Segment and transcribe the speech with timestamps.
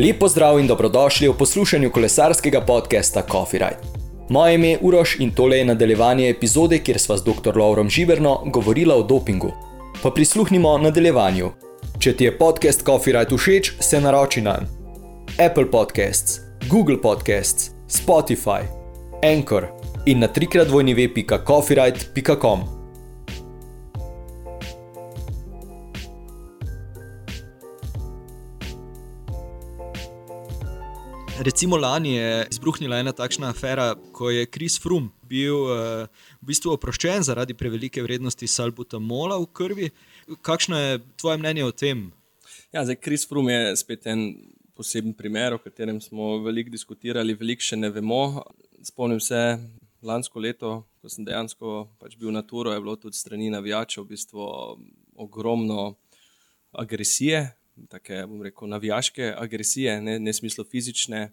[0.00, 3.76] Lepo zdrav in dobrodošli v poslušanju kolesarskega podcasta Coffee Ride.
[4.28, 7.56] Moje ime je Uroš in tole je nadaljevanje epizode, kjer sva s dr.
[7.56, 9.52] Laurom Živerno govorila o dopingu.
[10.02, 11.50] Pa prisluhnimo nadaljevanju.
[11.98, 14.58] Če ti je podcast Coffee Ride všeč, se naroči na
[15.46, 16.40] Apple Podcasts,
[16.70, 18.62] Google Podcasts, Spotify,
[19.36, 19.66] Anchor
[20.06, 20.68] in na trikrat
[31.42, 36.04] Recimo lani je izbruhnila ena takšna afera, ko je Kris Frum bil uh,
[36.36, 39.88] v bistvu oproščen zaradi prevelike vrednosti salbutamola v krvi.
[40.44, 42.02] Kakšno je tvoje mnenje o tem?
[42.76, 44.26] Ja, zdaj Kris Frum je spet en
[44.76, 48.42] poseben primer, o katerem smo veliko diskutirali, veliko še ne vemo.
[48.84, 49.40] Spomnim se
[50.04, 54.12] lansko leto, ko sem dejansko pač bil na turu, je bilo tudi strani navijačev v
[54.12, 54.50] bistvu
[55.16, 55.94] ogromno
[56.76, 57.46] agresije,
[58.26, 61.30] bom rekel, navijaške agresije, ne, ne smislo fizične.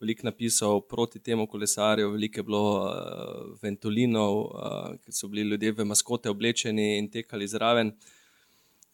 [0.00, 5.72] Veliko napisal proti temu kolesarju, veliko je bilo uh, ventulinov, uh, ki so bili ljudje
[5.72, 7.94] v maskote oblečeni in tekali zraven.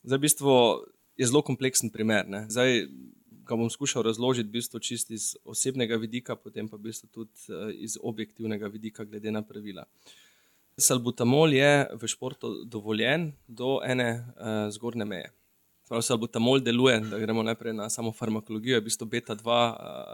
[0.02, 0.52] Zdaj, v bistvu
[1.16, 2.28] je zelo kompleksen primer.
[2.28, 2.44] Ne.
[2.52, 2.84] Zdaj
[3.48, 7.48] ga bom skušal razložiti v bistvu čist iz osebnega vidika, potem pa v bistvu tudi
[7.48, 9.88] uh, iz objektivnega vidika, glede na pravila.
[10.80, 15.39] Salbutamol je v športu dovoljen do ene uh, zgornje meje.
[15.90, 19.54] Prav se albutamol deluje, da gremo najprej na samo farmakologijo, je v bistvu beta-2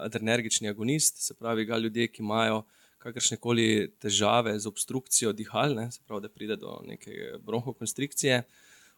[0.06, 2.62] adrenergični agonist, se pravi, ga ljudje, ki imajo
[2.98, 3.66] kakršne koli
[4.00, 7.12] težave z obstrukcijo dihal, ne, se pravi, da pride do neke
[7.44, 8.38] bronhokonstrikcije,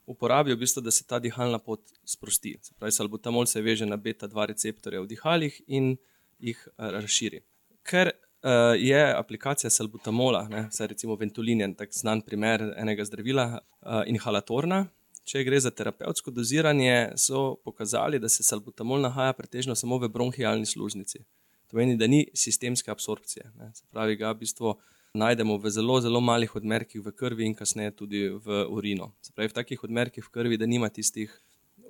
[0.06, 2.54] uporabijo v bistvu, da se ta dihalna pot sprosti.
[2.62, 5.96] Se pravi, albutamol se veže na beta-2 receptorje v dihalih in
[6.38, 7.40] jih razširi.
[7.82, 14.84] Ker uh, je aplikacija salbutamola, vsaj recimo Ventolin, tako znan primer enega zdravila, uh, inhalatorna,
[15.28, 20.66] Če gre za terapevtsko doziranje, so pokazali, da se salbutamol nahaja pretežno samo v bronhijalni
[20.66, 21.20] služnici.
[21.68, 23.50] To pomeni, da ni sistemske absorpcije.
[23.58, 23.68] Ne.
[23.76, 24.72] Se pravi, ga v bistvu
[25.20, 29.10] najdemo v zelo, zelo malih odmerkih v krvi in kasneje tudi v urino.
[29.20, 31.34] Se pravi, v takih odmerkih v krvi, da nima tistih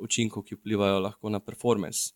[0.03, 2.11] učinkov, ki vplivajo lahko na performance.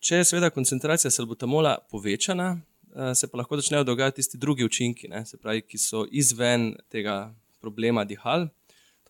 [0.00, 5.12] Če je seveda koncentracija salbutamola povečana, eh, se pa lahko začnejo dogajati tisti drugi učinki,
[5.12, 8.48] ne, se pravi, ki so izven tega problema dihal.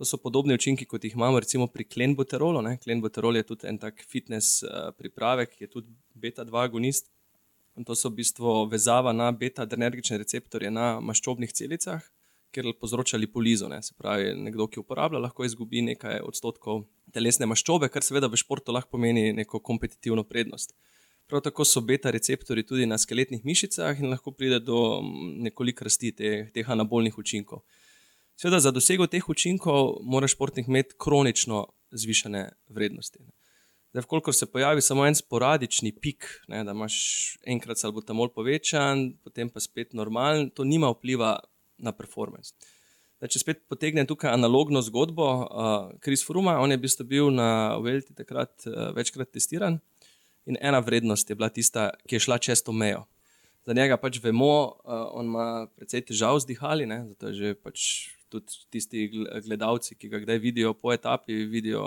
[0.00, 2.62] To so podobni učinki, kot jih imamo recimo pri klenbuterolu.
[2.84, 7.10] Klenbuterol je tudi en tak fitness uh, pripravek, ki je tudi beta-2 agonist.
[7.76, 12.04] In to so v bistvu vezava na beta-adrenergične receptorje na maščobnih celicah,
[12.52, 13.68] kjer povzroča lipolizo.
[13.68, 13.80] Ne?
[13.82, 18.74] Se pravi, nekdo, ki uporablja, lahko izgubi nekaj odstotkov telesne maščobe, kar seveda v športu
[18.76, 20.76] lahko pomeni neko kompetitivno prednost.
[21.32, 26.12] Prav tako so beta-receptori tudi na skeletnih mišicah in lahko pride do mm, nekoliko rasti
[26.12, 27.62] te, teh anabolnih učinkov.
[28.42, 31.60] Seveda, za dosego teh učinkov mora športnik imeti kronično
[31.94, 32.40] zvišene
[32.74, 33.18] vrednosti.
[33.92, 36.96] Zdaj, koliko se pojavi samo en sporadični pik, ne, da imaš
[37.46, 41.36] enkrat salbutamol povečan, potem pa spet normalen, to nima vpliva
[41.78, 42.50] na performance.
[43.20, 45.28] Zdaj, če spet potegnem tukaj analogno zgodbo,
[46.02, 49.78] Kris uh, Fruma, on je bil na Velti takrat uh, večkrat testiran
[50.50, 53.04] in ena vrednost je bila tista, ki je šla čez to mejo.
[53.70, 57.54] Za njega pač vemo, uh, on ima precej težav z dihali, ne, zato je že
[57.54, 57.86] pač
[58.32, 59.06] tudi tisti
[59.44, 61.84] gledalci, ki ga kdaj vidijo po etapi, vidijo,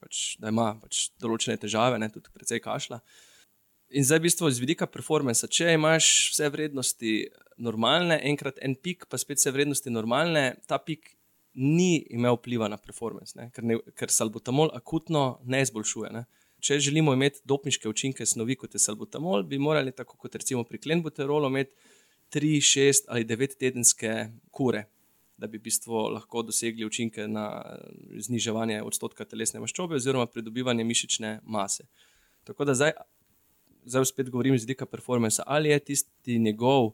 [0.00, 3.00] pač, da ima pač določene težave, ne, tudi precej kašla.
[3.90, 7.14] In zdaj, v bistvu, z vidika performance, če imaš vse vrednosti
[7.60, 11.16] normalne, enkrat en pik, pa spet vse vrednosti normalne, ta pik
[11.58, 16.12] ni imel vpliva na performance, ne, ker, ne, ker salbutamol akutno ne izboljšuje.
[16.14, 16.24] Ne.
[16.62, 20.78] Če želimo imeti dopniške učinke snovi kot je salbutamol, bi morali, tako kot recimo pri
[20.78, 21.74] klenbuterolu, imeti
[22.30, 24.14] 3, 6 ali 9 tedenske
[24.54, 24.86] kure
[25.40, 27.92] da bi v bistvu lahko dosegli učinke na eh,
[28.26, 31.86] zniževanje odstotka telesne maščobe oziroma pridobivanje mišične mase.
[32.44, 32.92] Tako da zdaj,
[33.84, 36.92] zdaj spet govorim iz vidika performance, ali je tisti njegov,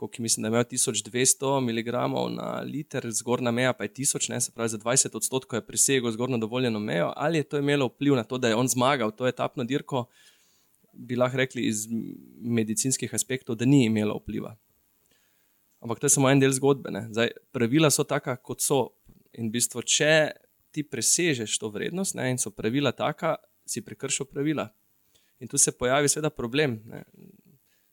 [0.00, 1.90] ki mislim, da ima 1200 mg
[2.36, 6.10] na liter, zgornja meja pa je 1000, ne, se pravi za 20 odstotkov je presegel
[6.10, 9.28] zgornjo dovoljeno mejo, ali je to imelo vpliv na to, da je on zmagal to
[9.28, 10.06] etapno dirko,
[10.92, 11.84] bi lahko rekli iz
[12.40, 14.56] medicinskih aspektov, da ni imelo vpliva.
[15.80, 16.92] Ampak to je samo en del zgodbe.
[17.08, 18.90] Zdaj, pravila so taka, kot so.
[19.38, 20.34] In v bistvu, če
[20.74, 24.68] ti presežeš to vrednost ne, in so pravila taka, si prekršil pravila.
[25.40, 26.80] In tu se pojavi, seveda, problem.
[26.90, 27.04] Ne.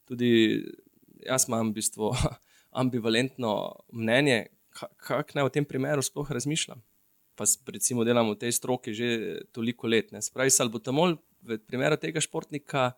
[0.09, 0.65] Tudi
[1.23, 2.11] jaz imam v bistvu
[2.81, 3.53] ambivalentno
[3.93, 6.81] mnenje, kako naj v tem primeru sploh razmišljam.
[7.37, 9.07] Pa recimo delam v tej stroki že
[9.53, 10.11] toliko let.
[10.11, 10.21] Ne.
[10.25, 12.91] Spravi, salbutamol v primeru tega športnika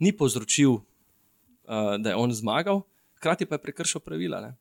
[0.00, 2.82] ni povzročil, uh, da je on zmagal
[3.26, 4.40] hkrati pa je prekršil pravila.
[4.40, 4.54] Ne?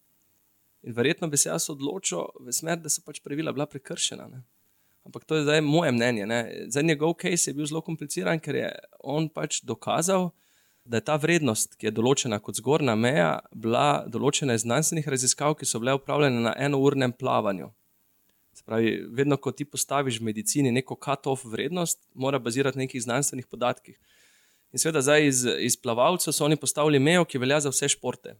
[0.84, 4.28] In verjetno bi se jaz odločil v smer, da so pač pravila bila prekršena.
[4.32, 4.42] Ne?
[5.06, 6.26] Ampak to je zdaj moje mnenje.
[6.26, 6.40] Ne.
[6.74, 10.32] Za njegov case je bil zelo kompliciran, ker je on pač dokazal,
[10.86, 15.58] da je ta vrednost, ki je določena kot zgornja meja, bila določena iz znanstvenih raziskav,
[15.58, 17.72] ki so bile upravljene na enournem plavanju.
[18.66, 23.46] Pravi, vedno, ko ti postaviš v medicini neko cut-off vrednost, mora bazirati na nekih znanstvenih
[23.46, 23.98] podatkih.
[24.74, 28.38] In seveda, zdaj iz, iz plavalcev so oni postavili mejo, ki velja za vse športe.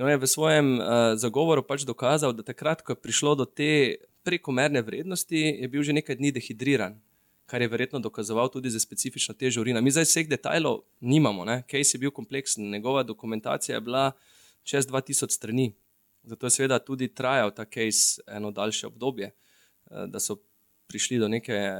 [0.00, 3.44] In on je v svojem uh, zagovoru pač dokazal, da takrat, ko je prišlo do
[3.44, 6.96] te prekomerne vrednosti, je bil že nekaj dni dehidriran,
[7.44, 9.84] kar je verjetno dokazoval tudi za specifično težo urina.
[9.84, 14.16] Mi zdaj vseh detajlov nimamo, Case je bil kompleksen, njegova dokumentacija je bila
[14.64, 15.76] čez 2000 strani.
[16.24, 20.40] Zato je seveda tudi trajal ta case eno daljše obdobje, uh, da so
[20.88, 21.76] prišli do neke,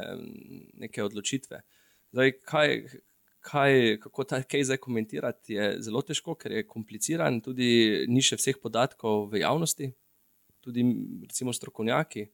[0.76, 1.62] neke odločitve.
[2.12, 2.84] Zdaj, kaj,
[3.40, 8.38] kaj, kako ta kaj zdaj komentirati, je zelo težko, ker je kompliciran, tudi ni še
[8.40, 9.90] vseh podatkov v javnosti,
[10.60, 10.84] tudi
[11.25, 12.26] recimo strokovnjaki.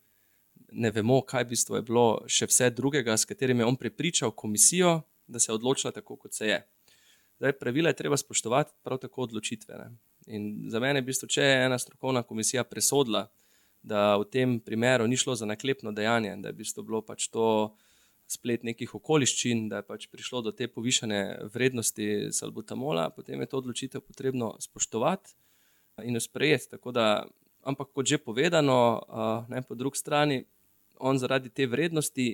[0.76, 4.32] Ne vemo, kaj v bistvu je bilo še vse drugega, s katerim je on prepričal
[4.34, 6.58] komisijo, da se je odločila tako, kot se je.
[7.38, 9.78] Zdaj, pravila je treba spoštovati, prav tako odločitve.
[9.78, 9.90] Ne?
[10.26, 13.26] In za mene je v bistvu, če je ena strokovna komisija presodila,
[13.86, 17.28] da v tem primeru ni šlo za naklepno dejanje, da je v bistvu bilo pač
[17.30, 17.76] to
[18.26, 23.60] splet nekih okoliščin, da je pač prišlo do te povišene vrednosti salbutamola, potem je to
[23.62, 25.36] odločitev potrebno spoštovati
[26.04, 26.78] in jo sprejeti.
[26.92, 27.26] Da,
[27.64, 29.02] ampak, kot že povedano,
[29.48, 30.42] ne, po drugi strani,
[30.98, 32.28] on zaradi te vrednosti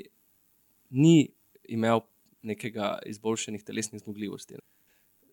[0.90, 1.32] ni
[1.68, 2.02] imel
[2.42, 4.58] nekega izboljšenih telesnih zmogljivosti.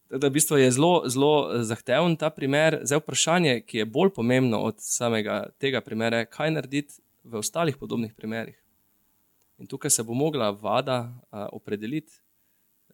[0.10, 2.80] Da, v bistvu je zelo, zelo zahteven ta primer.
[2.84, 7.78] Zdaj, vprašanje, ki je bolj pomembno od samega tega primera, je, kaj narediti v ostalih
[7.78, 8.58] podobnih primerih.
[9.60, 11.14] In tukaj se bo mogla vlada
[11.52, 12.22] opredeliti.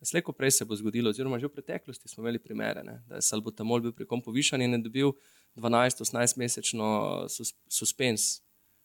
[0.02, 3.26] Slejko prej se bo zgodilo, oziroma že v preteklosti smo imeli primere, ne, da je
[3.26, 5.14] salbutamol bil pri kom povišan in je dobil
[5.56, 6.88] 12-18 mesečno
[7.32, 8.42] sus, suspens.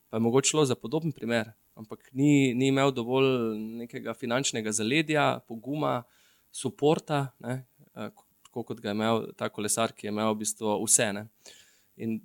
[0.09, 5.41] Pa je mogoče šlo za podoben primer, ampak ni, ni imel dovolj nekega finančnega zaledja,
[5.47, 6.01] poguma,
[6.51, 7.27] suporta,
[8.47, 11.11] tako kot ga je imel ta kolesar, ki je imel v bistvu vse.
[11.15, 11.27] Ne.
[12.01, 12.19] In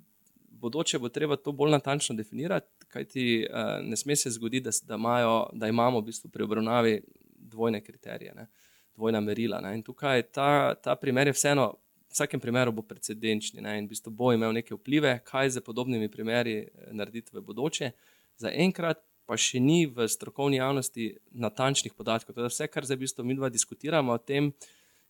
[0.57, 4.95] bodoče bo treba to bolj natančno definirati, kajti uh, ne sme se zgoditi, da, da,
[4.95, 7.01] imajo, da imamo v bistvu pri obravnavi
[7.37, 8.47] dvojne kriterije, ne,
[8.95, 9.61] dvojna merila.
[9.61, 9.75] Ne.
[9.77, 11.67] In tukaj ta, ta primer je vseeno,
[12.07, 15.61] v vsakem primeru bo precedenčni ne, in v bistvu bo imel neke vplive, kaj za
[15.61, 17.91] podobnimi primeri eh, narediti v bodoče.
[18.37, 22.37] Za enkrat pa še ni v strokovni javnosti natančnih podatkov.
[22.37, 24.53] Teda vse, kar zdaj v bistvu mi dva diskutiramo o tem,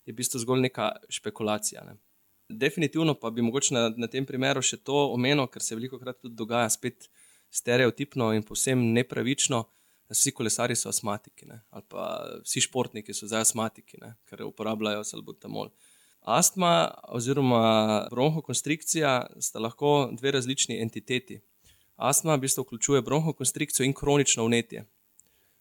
[0.08, 1.86] je v bistvu zgolj neka špekulacija.
[1.86, 2.00] Ne.
[2.50, 6.18] Definitivno pa bi mogoče na, na tem primeru še to omenil, ker se veliko krat
[6.24, 7.10] tudi dogaja spet
[7.50, 9.64] stereotipno in povsem nepravično,
[10.10, 11.62] vsi kolesari so astmatiki ne?
[11.70, 12.04] ali pa
[12.44, 14.16] vsi športniki so zdaj astmatiki, ne?
[14.30, 15.70] ker uporabljajo salbutamol.
[16.28, 21.40] Astma oziroma bronhokonstrikcija sta lahko dve različni entiteti.
[21.96, 24.86] Astma v bistvu vključuje bronhokonstrikcijo in kronično vnetje.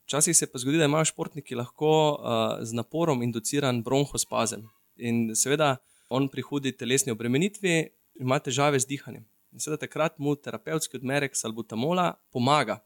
[0.07, 4.69] Včasih se pa zgodi, da imajo športniki lahko uh, z naporom induciran bronhospazem.
[4.97, 5.77] In seveda,
[6.09, 7.89] on pri hudi telesni obremenitvi
[8.21, 9.25] ima težave z dihanjem.
[9.57, 12.83] In seveda takrat mu terapevtski odmerek salbutamola pomaga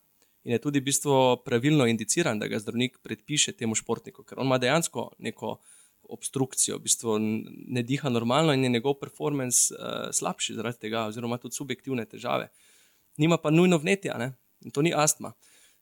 [0.46, 1.14] in je tudi v bistvu
[1.44, 5.56] pravilno indiciran, da ga zdravnik predpiše temu športniku, ker on ima dejansko neko
[6.14, 11.40] obstrukcijo, v bistvu ne diha normalno in je njegov performance uh, slabši zaradi tega, oziroma
[11.42, 12.48] tudi subjektivne težave.
[13.18, 14.32] Nima pa nujno vnetja ne?
[14.64, 15.32] in to ni astma.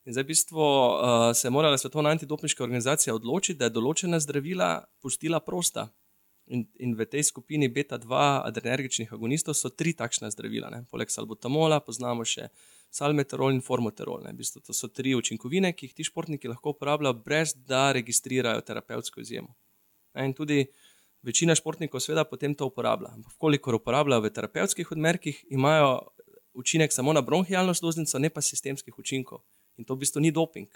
[0.09, 4.21] In zdaj v bistvu uh, se je morala Svetovna antidopniška organizacija odločiti, da je določena
[4.25, 5.91] zdravila pustila prosta.
[6.49, 8.09] In, in v tej skupini beta-2
[8.49, 10.71] adrenergičnih agonistov so tri takšna zdravila.
[10.73, 10.81] Ne.
[10.89, 12.49] Poleg salbutamola poznamo še
[12.89, 14.25] salmeterol in formoterol.
[14.25, 18.65] V bistvu to so tri učinkovine, ki jih ti športniki lahko uporabljajo, brez da registrirajo
[18.65, 19.53] terapevtsko izjemo.
[20.17, 20.25] Ne.
[20.31, 20.65] In tudi
[21.23, 23.13] večina športnikov seveda potem to uporablja.
[23.19, 25.99] Ampak, kolikor uporabljajo v terapevtskih odmerkih, imajo
[26.57, 29.45] učinek samo na bronhijalno sluznico, ne pa sistemskih učinkov.
[29.77, 30.69] In to v bistvu ni doping.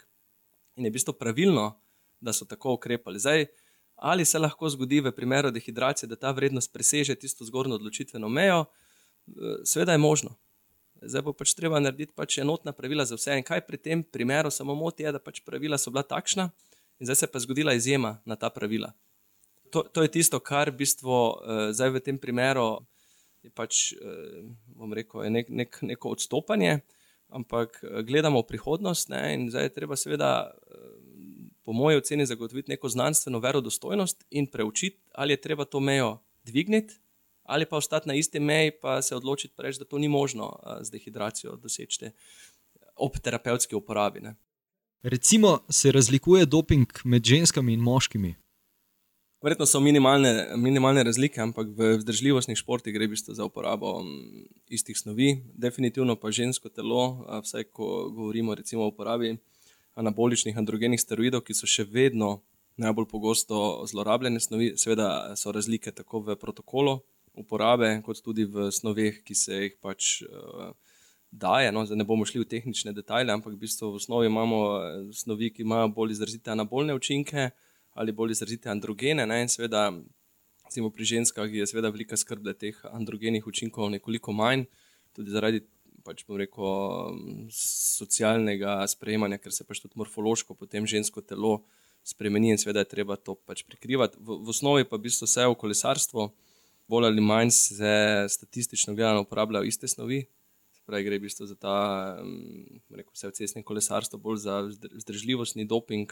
[0.76, 1.72] In je v bistvu pravilno,
[2.22, 3.18] da so tako ukrepali.
[3.18, 3.48] Zdaj,
[4.02, 8.64] ali se lahko zgodi v primeru dehidracije, da ta vrednost preseže tisto zgornjo odločitveno mejo,
[8.64, 10.34] eh, seveda je možno.
[11.02, 13.36] Zdaj bo pač treba narediti pač enotna pravila za vse.
[13.38, 16.50] In kaj pri tem primeru samo moti, je, da pač pravila so bila takšna,
[16.98, 18.90] in zdaj se je pa zgodila izjema na ta pravila.
[19.70, 22.82] To, to je tisto, kar v bistvu eh, zdaj v tem primeru
[23.46, 24.42] je pač, eh,
[24.94, 26.80] rekel, je nek, nek, neko odstopanje,
[27.30, 30.50] ampak gledamo v prihodnost ne, in zdaj je treba seveda
[31.64, 36.94] po moji oceni, zagotoviti neko znanstveno verodostojnost in preučiti, ali je treba to mejo dvigniti,
[37.42, 40.90] ali pa ostati na isti meji, pa se odločiti, preč, da to ni možno z
[40.90, 42.10] dehidracijo doseči
[42.96, 44.20] ob terapevtski uporabi.
[44.20, 44.34] Ne.
[45.02, 48.34] Recimo, se razlikuje doping med ženskami in moškimi.
[49.42, 53.96] Verjetno so minimalne, minimalne razlike, ampak v vzdržljivostnih športih gre bistvo za uporabo
[54.70, 55.42] istih snovi.
[55.54, 59.36] Definitivno pa žensko telo, vsaj ko govorimo o uporabi
[59.94, 62.40] anaboličnih androgenih steroidov, ki so še vedno
[62.80, 64.72] najbolj pogosto zlorabljene snovi.
[64.76, 67.00] Seveda so razlike tako v protokolu
[67.34, 70.72] uporabe, kot tudi v snoveh, ki se jih pač uh,
[71.32, 71.72] daje.
[71.72, 75.50] No, ne bomo šli v tehnične detajle, ampak v bistvu v osnovi imamo eh, snovi,
[75.52, 77.50] ki imajo bolj izrazite anabolne učinke
[77.92, 79.26] ali bolj izrazite androgene.
[79.26, 79.90] Ne, in seveda,
[80.64, 84.64] recimo pri ženskah je seveda velika skrb, da teh androgenih učinkov nekoliko manj,
[85.16, 85.64] tudi zaradi.
[86.02, 87.16] Pač rekel,
[87.54, 91.60] socialnega sprejemanja, ker se pač tudi morfološko potem žensko telo
[92.02, 94.18] spremeni in seveda je treba to pač prikrivati.
[94.18, 96.28] V, v osnovi pa v bistvu vse v kolesarstvu,
[96.90, 97.94] bolj ali manj se
[98.28, 100.24] statistično gledano uporabljajo iste snovi.
[100.82, 101.76] Pravi, gre v bistvu za ta,
[102.90, 106.10] rekel vse v cestnem kolesarstvu, bolj za vzdržljivostni doping,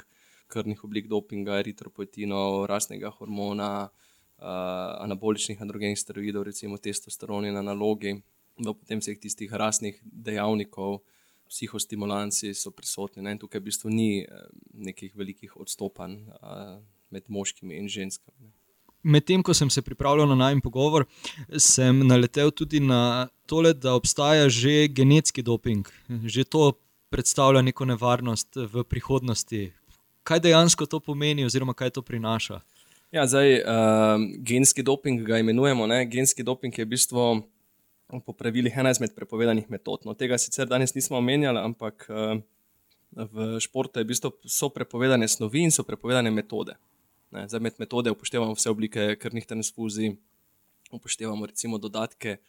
[0.51, 4.47] krvnih oblik dopinga, eritropoetinov, rasnega hormona, uh,
[5.03, 8.15] anaboličnih androgenih steroidov, recimo testosteroni na nalogi,
[8.61, 11.00] do potem vseh tistih rasnih dejavnikov,
[11.50, 13.25] psihostimulanci so prisotni.
[13.26, 13.35] Ne?
[13.38, 16.79] Tukaj v bistvu ni eh, nekih velikih odstopanj eh,
[17.11, 18.52] med moškimi in ženskami.
[19.02, 21.07] Medtem ko sem se pripravljal na najem pogovor,
[21.57, 25.88] sem naletel tudi na to, da obstaja že genetski doping.
[26.07, 26.73] Že to
[27.11, 29.73] predstavlja neko nevarnost v prihodnosti.
[30.23, 32.61] Kaj dejansko to pomeni, oziroma kaj to prinaša?
[33.11, 35.87] Ja, zdaj, uh, genski doping ga imenujemo.
[35.87, 36.05] Ne?
[36.07, 37.43] Genski doping je v bistvu
[38.19, 40.02] po pravilih ena izmed prepovedanih metod.
[40.05, 42.40] No, tega sicer danes nismo omenjali, ampak uh,
[43.14, 46.75] v športu je v bistvu so prepovedane snovi in so prepovedane metode.
[47.31, 50.17] Ne, zdaj med metode upoštevamo vse oblike krvnih transfuzij,
[50.90, 52.40] upoštevamo recimo dodatke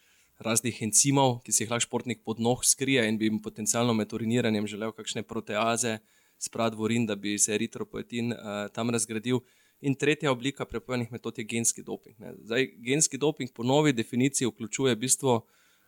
[0.42, 4.10] raznih encimov, ki si jih lahko športnik pod noh skrije in bi jim potencialno med
[4.10, 6.00] uriniranjem želel kakšne proteaze,
[6.42, 9.38] sprad v urin, da bi se eritropoetin uh, tam razgradil.
[9.82, 12.16] In tretja oblika prepovedanih metod je genski doping.
[12.44, 15.40] Zdaj, genski doping po novi definiciji vključuje v bistvu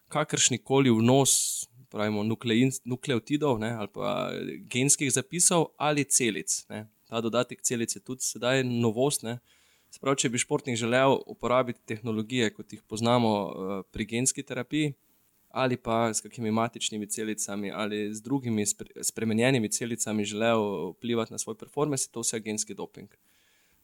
[0.08, 4.32] kakršni koli vnos pravimo, nuklein, nukleotidov ne, ali pa
[4.70, 6.56] genskih zapisov ali celic.
[6.68, 6.88] Ne.
[7.06, 9.22] Ta dodatek celic je tudi sedaj novost.
[9.94, 14.96] Sprav, če bi športnik želel uporabiti tehnologije, kot jih poznamo uh, pri genski terapiji,
[15.54, 18.64] ali pa s kakimi matičnimi celicami, ali z drugimi
[19.02, 23.14] spremenjenimi celicami želel vplivati na svoj performance, je to vse genski doping.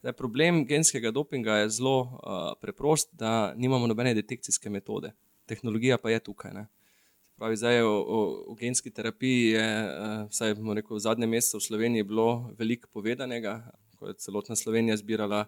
[0.00, 5.12] Zdaj, problem genskega dopinga je zelo uh, preprost, da nimamo nobene detekcijske metode,
[5.47, 6.54] tehnologija pa je tukaj.
[6.57, 6.66] Ne.
[7.37, 11.66] Pravi, zdaj, o, o, o genski terapiji je uh, vsaj, rekel, v zadnjem mesecu v
[11.66, 13.59] Sloveniji bilo veliko povedanega,
[14.00, 15.45] ko je celotna Slovenija zbirala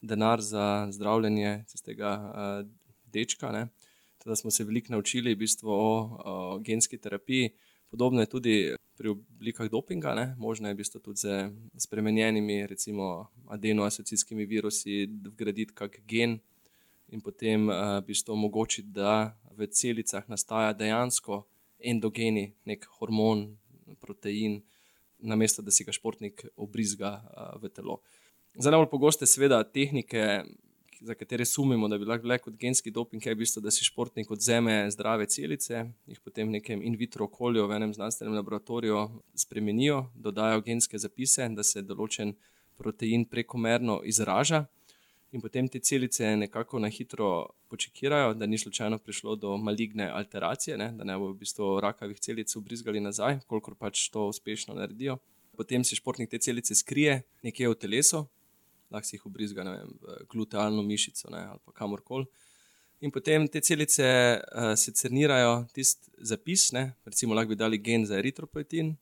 [0.00, 2.70] denar za zdravljenje tega uh,
[3.10, 3.50] dečka.
[3.52, 3.68] Ne.
[4.22, 5.92] Teda smo se veliko naučili v bistvu o,
[6.24, 7.50] o genski terapiji.
[7.90, 8.56] Podobno je tudi
[8.96, 10.34] pri oblikah dopinga, ne?
[10.38, 16.38] možno je bistvo tudi z spremenjenimi, recimo, adenoasocicijskimi virusi, vgraditi kak gen
[17.08, 21.44] in potem uh, bistvo omogočiti, da v celicah nastaja dejansko
[21.78, 23.48] endogeni nek hormon,
[24.00, 24.60] protein,
[25.18, 28.00] namesto da si ga športnik obrizga uh, v telo.
[28.56, 30.44] Za najbolj pogoste, seveda, tehnike
[31.00, 33.84] za katere sumimo, da bi lahko bile kot genski doping, je v bistvu, da si
[33.84, 39.02] športnik odzeme zdrave celice, jih potem v nekem in vitro okolju, v enem znanstvenem laboratoriju
[39.34, 42.34] spremenijo, dodajo genske zapise, da se določen
[42.78, 44.64] protein prekomerno izraža.
[45.32, 50.76] In potem te celice nekako na hitro počekirajo, da ni slučajno prišlo do maligne alteracije,
[50.78, 55.18] ne, da ne bo v bistvu rakavih celic ubrizgali nazaj, kolikor pač to uspešno naredijo.
[55.56, 58.26] Potem si športnik te celice skrije nekje v telesu,
[58.90, 62.26] lahko si jih obrizga vem, v glutealno mišico ne, ali kamorkoli.
[63.04, 68.06] In potem te celice uh, se cernirajo tisti zapis, ne, recimo lahko bi dali gen
[68.06, 68.94] za eritropoetin.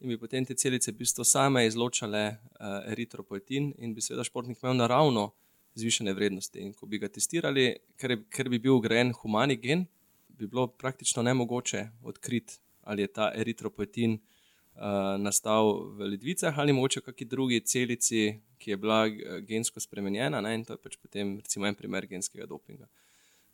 [0.00, 4.60] In bi potem te celice v bistvu same izločale uh, eritropoetin, in bi seveda športnik
[4.62, 5.30] imel naravno
[5.76, 6.60] zvišene vrednosti.
[6.60, 9.86] In ko bi ga testirali, ker, ker bi bil ugrajen humani gen,
[10.28, 14.36] bi bilo praktično nemogoče odkriti, ali je ta eritropoetin uh,
[14.76, 19.80] uh, nastal v ledvicah ali mogoče v kakšni drugi celici, ki je bila eh, gensko
[19.80, 20.40] spremenjena.
[20.40, 22.88] Ne, in to je pač potem recimo en primer genskega dopinga.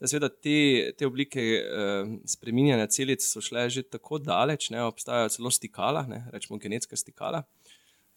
[0.02, 5.28] Da, seveda, te, te oblike uh, spremenjanja celic so šle že tako daleč, da obstajajo
[5.30, 7.44] celo stikala, ne, rečemo genetska stikala.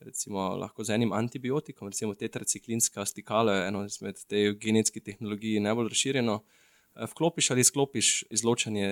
[0.02, 5.92] Recimo, lahko z enim antibiotikom, recimo tetraciklinska stikala, je eno izmed te genetske tehnologije najbolj
[5.94, 6.40] razširjeno.
[7.12, 8.90] Vklopiš ali izklopiš izločanje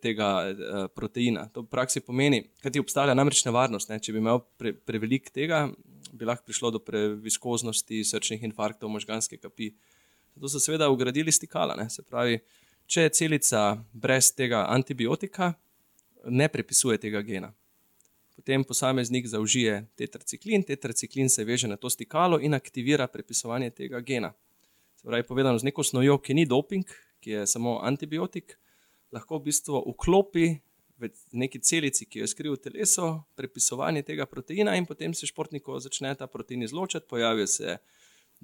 [0.00, 1.44] tega uh, proteina.
[1.52, 3.92] To v praksi pomeni, da ti obstaja namreč nevarnost.
[3.92, 4.00] Ne?
[4.00, 5.66] Če bi imel pre, prevelik tega,
[6.16, 9.74] bi lahko prišlo do previskoznosti, srčnih infarktov, možganske kapi.
[10.36, 11.74] Zato so seveda ugradili stikala.
[11.76, 11.88] Ne?
[11.90, 12.38] Se pravi,
[12.86, 13.62] če je celica
[13.92, 15.54] brez tega antibiotika,
[16.28, 17.52] ne prepisuje tega gena.
[18.36, 24.34] Potem posameznik zaužije tetraciklin, tetraciklin se veže na to stikalo in aktivira prepisovanje tega gena.
[25.00, 26.84] Se pravi, povedano z neko snovjo, ki ni doping,
[27.24, 28.58] ki je samo antibiotik,
[29.12, 30.46] lahko v bistvu vklopi
[31.00, 35.28] v neki celici, ki jo je skril v telesu, prepisovanje tega proteina, in potem se
[35.28, 37.78] športniku začne ta protein izločati, pojavijo se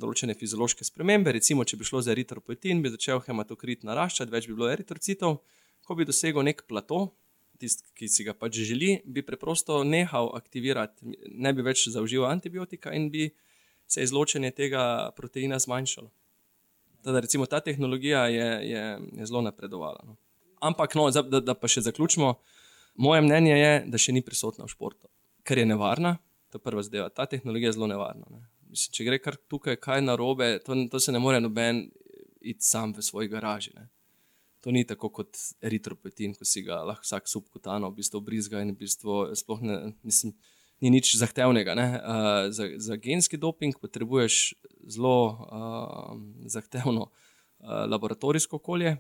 [0.01, 1.33] določene fiziološke spremembe.
[1.35, 5.41] Recimo, če bi šlo za eritropoetin, bi začel hematokrit naraščati, več bi bilo eritrocitov.
[5.83, 7.11] Ko bi dosegel nek plato,
[7.63, 12.95] tisti, ki si ga pač želi, bi preprosto nehal aktivirati, ne bi več zaužival antibiotika
[12.97, 13.31] in bi
[13.91, 14.85] se izločenje tega
[15.17, 16.11] proteina zmanjšalo.
[17.03, 18.83] Teda, recimo, ta tehnologija je, je,
[19.19, 20.05] je zelo napredovala.
[20.07, 20.17] No.
[20.63, 22.37] Ampak, no, da, da pa še zaključimo,
[23.03, 25.11] moje mnenje je, da še ni prisotna v športu,
[25.43, 26.17] ker je nevarna.
[26.53, 27.09] To je prva zadeva.
[27.11, 28.29] Ta tehnologija je zelo nevarna.
[28.73, 31.85] Mislim, če gre kar tukaj kaj narobe, to, to se ne more noben
[32.41, 33.75] iti sam v svoji garaži.
[33.77, 33.89] Ne.
[34.65, 38.73] To ni tako kot eritropoetin, ko si ga lahko vsak subkutano v bistvu brizga in
[38.73, 40.33] v bistvu sploh ne, mislim,
[40.83, 41.75] ni nič zahtevnega.
[41.75, 44.55] Uh, za, za genski doping potrebuješ
[44.87, 46.15] zelo uh,
[46.51, 48.97] zahtevno uh, laboratorijsko okolje,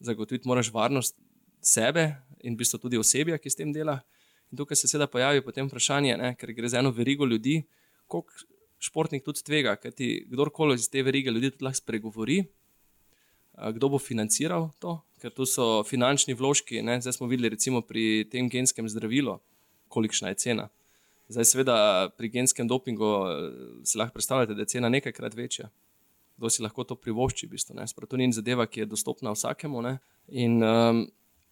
[0.00, 1.16] zagotoviti moraš varnost
[1.60, 2.12] sebe
[2.44, 3.98] in v bistvu tudi osebja, ki s tem dela.
[4.52, 7.62] In tukaj se seveda pojavi potem vprašanje, ne, ker gre za eno verigo ljudi,
[8.06, 8.32] koliko
[8.82, 12.42] športnik tudi tvega, ker ti kdorkoli iz te verige ljudi tudi lahko spregovori,
[13.74, 16.82] kdo bo financiral to, ker tu so finančni vložki.
[16.86, 17.00] Ne.
[17.02, 19.40] Zdaj smo videli, recimo pri tem genskem zdravilu,
[19.90, 20.68] kolikšna je cena.
[21.28, 21.76] Zdaj, seveda,
[22.16, 23.10] pri genskem dopingu
[23.84, 25.68] si lahko predstavljate, da je cena nekajkrat večja
[26.38, 27.50] kdo si lahko to privošči.
[27.50, 29.82] V bistvu, to ni zadeva, ki je dostopna vsakemu.
[30.30, 31.02] In, um,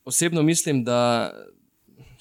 [0.06, 1.34] osebno mislim, da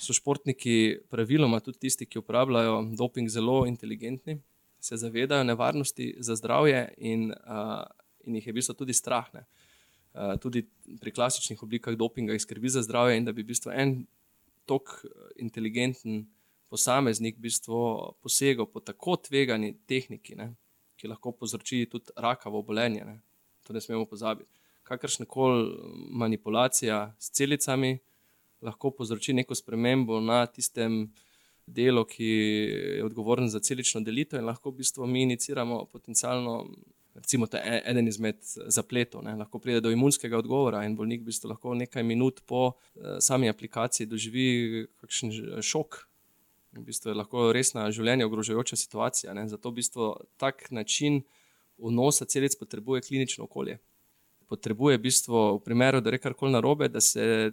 [0.02, 4.42] so športniki, praviloma tudi tisti, ki uporabljajo doping, zelo inteligentni,
[4.86, 7.84] se zavedajo nevarnosti za zdravje in, uh,
[8.26, 9.26] in jih je v bistvu tudi strah.
[9.34, 9.46] Ne?
[10.14, 10.62] Uh, tudi
[11.02, 13.96] pri klasičnih oblikah dopinga jih skrbi za zdravje, in da bi v bistvu en
[14.70, 15.10] tako
[15.42, 16.28] inteligenten
[16.70, 17.80] posameznik v bistvu
[18.22, 20.54] posegel po tako tvegani tehniki, ne?
[20.96, 23.04] ki lahko povzroči tudi rakavo obolenje.
[23.06, 23.20] Ne?
[23.66, 24.50] To ne smemo pozabiti.
[24.86, 25.66] Kakršna koli
[26.14, 27.98] manipulacija s celicami
[28.62, 31.08] lahko povzroči neko spremembo na tistem
[31.66, 36.66] delu, ki je odgovoren za celično delitev, in lahko v bistvu mi iniciramo potencialno.
[37.16, 41.30] Recimo, da je eden izmed zapletov, ne, lahko pride do imunskega odgovora, in bolnik v
[41.30, 42.74] bistvu lahko nekaj minut po uh,
[43.24, 45.32] sami aplikaciji doživi kakšen
[45.64, 46.02] šok,
[46.76, 49.34] v bistvu je lahko resna življenje ogrožajoča situacija.
[49.34, 49.48] Ne?
[49.48, 50.10] Zato v bistvu
[50.42, 51.22] tak način
[51.78, 53.78] vnosa celic potrebuje klinično okolje.
[54.52, 57.52] Potrebuje v bistvu, v primeru, da je karkoli narobe, da se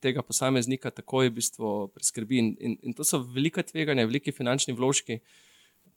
[0.00, 2.38] tega posameznika takoj v bistvu preskrbi.
[2.38, 5.20] In, in, in to so velike tveganja, veliki finančni vložki.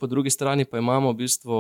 [0.02, 1.58] Po drugi strani pa imamo v bistvu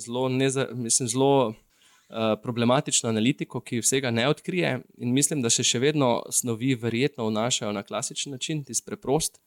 [0.00, 4.78] zelo, neza, mislim, zelo uh, problematično analitiko, ki vsega ne odkrije.
[5.04, 9.40] In mislim, da se še vedno snovi verjetno vnašajo na klasičen način, tisti preprost,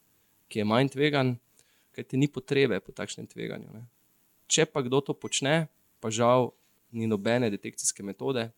[0.48, 1.36] ki je manj tvegan,
[1.96, 3.72] ker ti ni potrebe po takšnem tveganju.
[3.74, 3.84] Ne.
[4.48, 5.66] Če pa kdo to počne,
[6.00, 6.52] pa žal
[6.94, 8.48] ni nobene detekcijske metode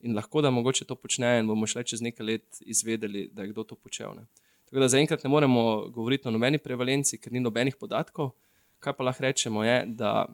[0.00, 3.52] in lahko da mogoče to počne, in bomo šele čez nekaj let izvedeli, da je
[3.52, 4.14] kdo to počel.
[4.16, 4.26] Ne.
[4.66, 8.32] Tako da zaenkrat ne moremo govoriti o nobeni prevalenci, ker ni nobenih podatkov.
[8.82, 10.26] Kaj pa lahko rečemo, je, da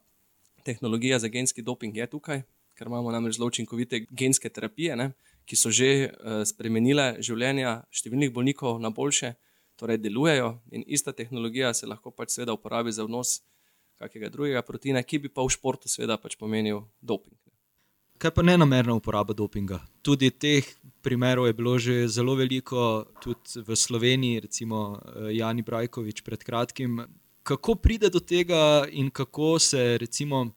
[0.65, 2.43] tehnologija za genski doping je tukaj,
[2.75, 5.13] ker imamo namreč zelo učinkovite genske terapije, ne,
[5.45, 9.35] ki so že uh, spremenile življenja številnih bolnikov na boljše
[9.77, 13.41] torej delujejo, in ista tehnologija se lahko pač seveda uporabi za vnos
[13.99, 17.42] kakega drugega proteina, ki bi pa v športu seveda pač pomenil doping.
[18.23, 19.81] Kaj pa ne namerna uporaba dopinga?
[20.07, 20.67] Tudi teh
[21.03, 27.03] primerov je bilo že zelo veliko, tudi v Sloveniji, recimo eh, Jani Brajkovič pred kratkim.
[27.43, 30.55] Kako pride do tega in kako se recimo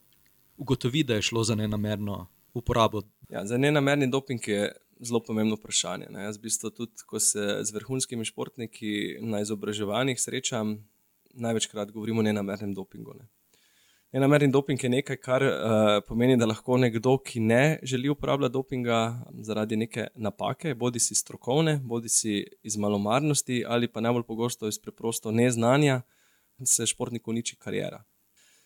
[0.57, 3.01] ugotovi, da je šlo za nenamerno uporabo?
[3.29, 6.05] Ja, za nenamerni doping je zelo pomembno vprašanje.
[6.13, 6.29] Ne.
[6.29, 10.77] Jaz, v bistvu, tudi ko se z vrhunskimi športniki na izobraževanjih srečam,
[11.33, 13.17] največkrat govorimo o nenamernem dopingu.
[13.17, 13.25] Ne.
[14.15, 15.53] Nenamerni doping je nekaj, kar uh,
[16.07, 18.99] pomeni, da lahko nekdo, ki ne želi uporabljati dopinga
[19.43, 24.79] zaradi neke napake, bodi si strokovne, bodi si iz malomarnosti ali pa najbolj pogosto iz
[24.79, 26.01] preprosto neznanja,
[26.63, 28.05] se športniku uniči karijera.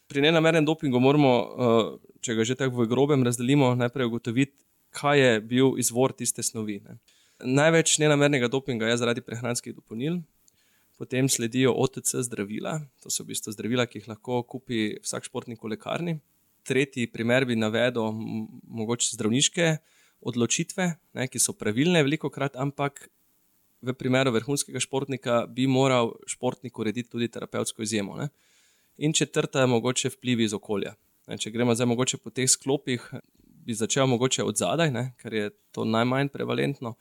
[0.08, 1.90] Pri nenamernem dopingu moramo, uh,
[2.22, 4.54] če ga že tako v grobem razdelimo, najprej ugotoviti,
[4.94, 6.78] kaj je bil izvor tiste snovi.
[6.86, 7.00] Ne.
[7.42, 10.22] Največ nenamernega dopinga je zaradi prehranskih dopolnil,
[11.00, 15.64] potem sledijo OTC zdravila, to so v bistvu zdravila, ki jih lahko kupi vsak športnik
[15.64, 16.18] v lekarni.
[16.68, 18.12] Tretji primer bi navedel
[18.68, 19.70] mogoče zdravniške
[20.20, 23.08] odločitve, ne, ki so pravilne, veliko krat, ampak
[23.80, 28.18] v primeru vrhunskega športnika bi moral športnik urediti tudi terapevtsko izjemo.
[28.20, 28.28] Ne.
[29.00, 30.98] In četrta je mogoče vplivi iz okolja.
[31.32, 33.06] Ne, če gremo zdaj mogoče po teh sklopih,
[33.64, 36.98] bi začel mogoče od zadaj, ne, ker je to najmanj prevalentno.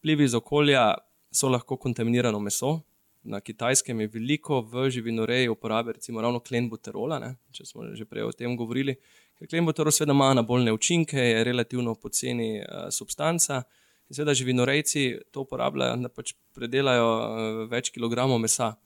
[0.00, 0.96] Vplivi iz okolja
[1.30, 2.80] so lahko kontaminirano meso.
[3.26, 8.28] Na kitajskem je veliko v živinoreji uporabe, recimo ravno klenbuterola, ne, če smo že prej
[8.28, 8.94] o tem govorili.
[9.36, 13.64] Ker klenbuterol seveda ima na bolne učinke, je relativno poceni uh, substanca
[14.06, 18.76] In seveda živinorejci to uporabljajo, da pač predelajo uh, več kilogramov mesa.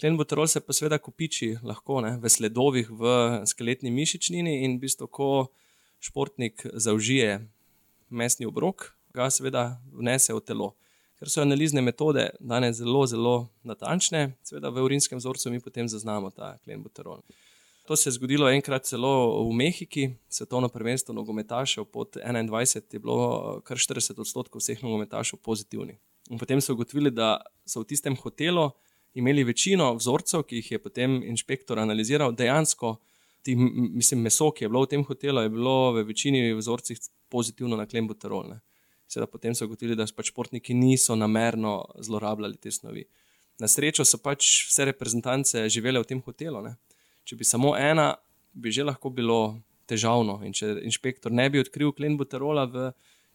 [0.00, 3.14] Klenbuterol se pa seveda kopiči lahko ne, v sledovih, v
[3.48, 5.30] skeletni mišičnini in v bistvu, ko
[6.00, 7.38] športnik zaužije
[8.08, 9.64] mesni obrok, ga seveda
[9.96, 10.70] vnese v telo.
[11.20, 13.34] Ker so analizne metode danes zelo, zelo
[13.68, 17.20] natančne, seveda v urinskem vzorcu mi potem zaznamo ta klenbuterol.
[17.84, 23.60] To se je zgodilo enkrat celo v Mehiki, svetovno prvenstvo nogometašev pod 21, je bilo
[23.68, 25.98] kar 40 odstotkov vseh nogometašev pozitivnih.
[26.30, 28.70] In potem so ugotovili, da so v tistem hotelu
[29.12, 32.94] imeli večino vzorcev, ki jih je potem inšpektor analiziral, dejansko,
[33.42, 37.76] ti, mislim, meso, ki je bilo v tem hotelu, je bilo v večini vzorcih pozitivno
[37.76, 38.54] na klembuterol.
[39.10, 43.02] Seveda potem so ugotovili, da pač športniki niso namerno zlorabljali te snovi.
[43.58, 46.62] Na srečo so pač vse reprezentance živele v tem hotelu.
[46.62, 46.76] Ne?
[47.26, 48.12] Če bi samo ena,
[48.54, 49.58] bi že lahko bilo
[49.90, 50.38] težavno.
[50.46, 52.90] In če inšpektor ne bi odkril klembuterola v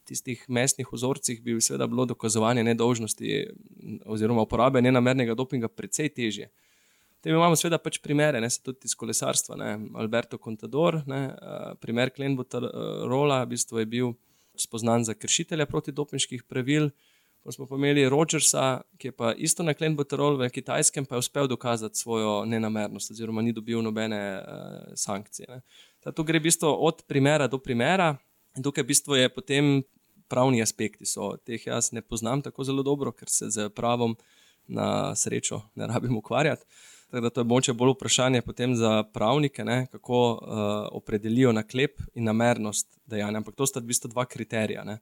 [0.08, 3.32] tistih mestnih vzorcih, bi seveda bilo dokazovanje nedolžnosti
[4.06, 6.48] oziroma uporabe nenamernega dopinga precej težje.
[7.20, 9.58] Te imamo seveda pač primere, ne se tudi iz kolesarstva.
[9.60, 9.70] Ne.
[9.98, 11.20] Alberto Contador, ne,
[11.82, 14.14] primer Klenbuterola, v bistvu je bil
[14.62, 16.90] spoznan za kršitelja protidopinških pravil.
[17.46, 21.22] Pa smo pa imeli Rogersa, ki je pa isto na Klenbuterol v Kitajskem, pa je
[21.22, 25.46] uspel dokazati svojo nenamernost oziroma ni dobil nobene uh, sankcije.
[25.48, 25.60] Ne.
[26.12, 28.16] Tu gre v bistvu od primera do primera.
[28.56, 29.82] In tukaj v bistvu je potem
[30.28, 31.36] pravni aspekti so.
[31.46, 34.16] Teh jaz ne poznam tako zelo dobro, ker se z pravom
[34.66, 36.66] na srečo ne rabim ukvarjati.
[37.10, 38.42] Tako da to je moče bolj vprašanje
[38.74, 40.38] za pravnike, ne, kako uh,
[40.92, 43.38] opredelijo naklep in namernost dejanja.
[43.38, 44.84] Ampak to sta v bistvu dva kriterija.
[44.84, 44.98] Ne.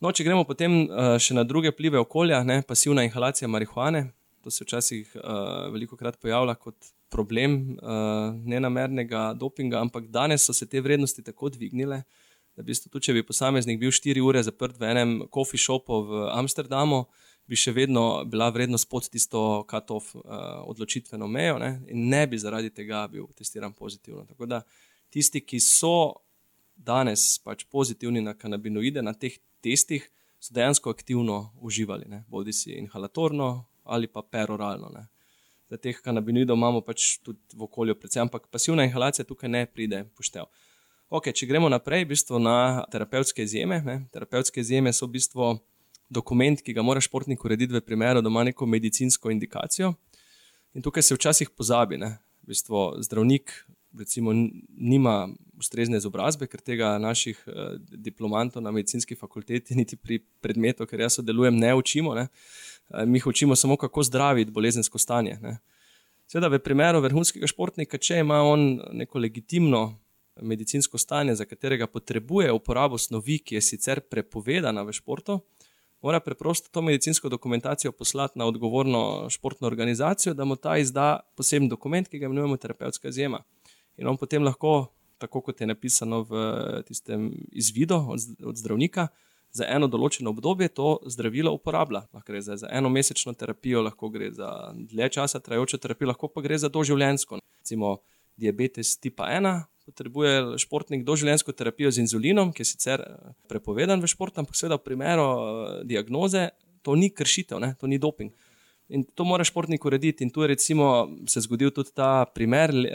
[0.00, 4.10] No, če gremo potem uh, še na druge plive okolja, ne, pasivna inhalacija marihuane,
[4.42, 10.52] to se včasih uh, veliko krat pojavlja kot problem uh, nenamernega dopinga, ampak danes so
[10.52, 12.02] se te vrednosti tako dvignile,
[12.56, 16.02] da v bistvu tudi če bi posameznik bil 4 ure zaprt v enem coffee shopu
[16.08, 17.04] v Amsterdamu,
[17.48, 20.22] bi še vedno bila vrednost pod tisto katov uh,
[20.68, 21.70] odločitveno mejo ne?
[21.88, 24.26] in ne bi zaradi tega bil testiran pozitivno.
[24.28, 24.62] Tako da
[25.10, 26.20] tisti, ki so
[26.76, 30.04] danes pač pozitivni na kanabinoide, na teh testih,
[30.38, 34.90] so dejansko aktivno uživali, bodi si inhalatorno ali pa peroralno.
[34.94, 35.08] Ne?
[35.70, 40.04] Da teh kanabinoidov imamo pač tudi v okolju, predvsem, ampak pasivna inhalacija tukaj ne pride
[40.16, 40.46] poštev.
[41.08, 43.80] Okay, če gremo naprej, v bistvu na terapevtske izjeme.
[43.84, 44.02] Ne.
[44.12, 45.54] Terapevtske izjeme so v bistvu
[46.08, 49.94] dokument, ki ga mora športnik urediti v primeru, da ima neko medicinsko indikacijo.
[50.74, 51.96] In tukaj se včasih pozabi.
[51.98, 53.52] V bistvu zdravnik
[53.98, 54.32] recimo,
[54.68, 61.00] nima ustrezne izobrazbe, ker tega naših eh, diplomantov na medicinski fakulteti, niti pri predmetu, ker
[61.00, 62.14] jaz sodelujem, ne učimo.
[62.14, 62.28] Ne.
[62.90, 65.38] Eh, mi jih učimo samo, kako zdraviti bolezensko stanje.
[65.42, 65.58] Ne.
[66.28, 69.98] Seveda, v primeru vrhunskega športnika, če ima on neko legitimno
[70.42, 75.40] medicinsko stanje, za katerega potrebuje uporabo snovi, ki je sicer prepovedana v športu,
[76.02, 81.68] mora preprosto to medicinsko dokumentacijo poslati na odgovorno športno organizacijo, da mu ta izda poseben
[81.68, 83.42] dokument, ki ga imenujemo terapevtska izjema.
[83.96, 89.08] In on potem lahko, tako kot je napisano v tistem izvidu od, od zdravnika,
[89.50, 92.04] za eno določeno obdobje to zdravilo uporablja.
[92.12, 96.28] Lahko gre za, za eno mesečno terapijo, lahko gre za dlje časa trajajočo terapijo, lahko
[96.28, 97.40] pa gre za doživljensko.
[97.60, 97.96] Recimo
[98.36, 104.10] diabetes tipa 1, potrebuje športnik doživljenjsko terapijo z inzulinom, ki je sicer eh, prepovedan v
[104.12, 106.50] športu, ampak seveda v primeru eh, diagnoze
[106.82, 107.74] to ni kršitev, ne?
[107.80, 108.32] to ni doping.
[108.88, 110.24] In to mora športnik urediti.
[110.24, 112.92] In tu je recimo se zgodil tudi ta primer eh,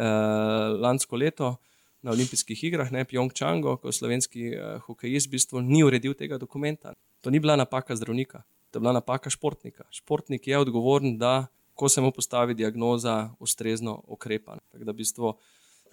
[0.81, 1.57] lansko leto
[2.01, 6.93] na olimpijskih igrah, ne Pjongčango, ko slovenski eh, hokejist v bistvu ni uredil tega dokumenta.
[7.21, 9.85] To ni bila napaka zdravnika, to je bila napaka športnika.
[9.93, 14.57] Športnik je odgovoren, da ko se mu postavi diagnoza, ustrezno ukrepa.
[14.71, 15.37] Tako da v bistvu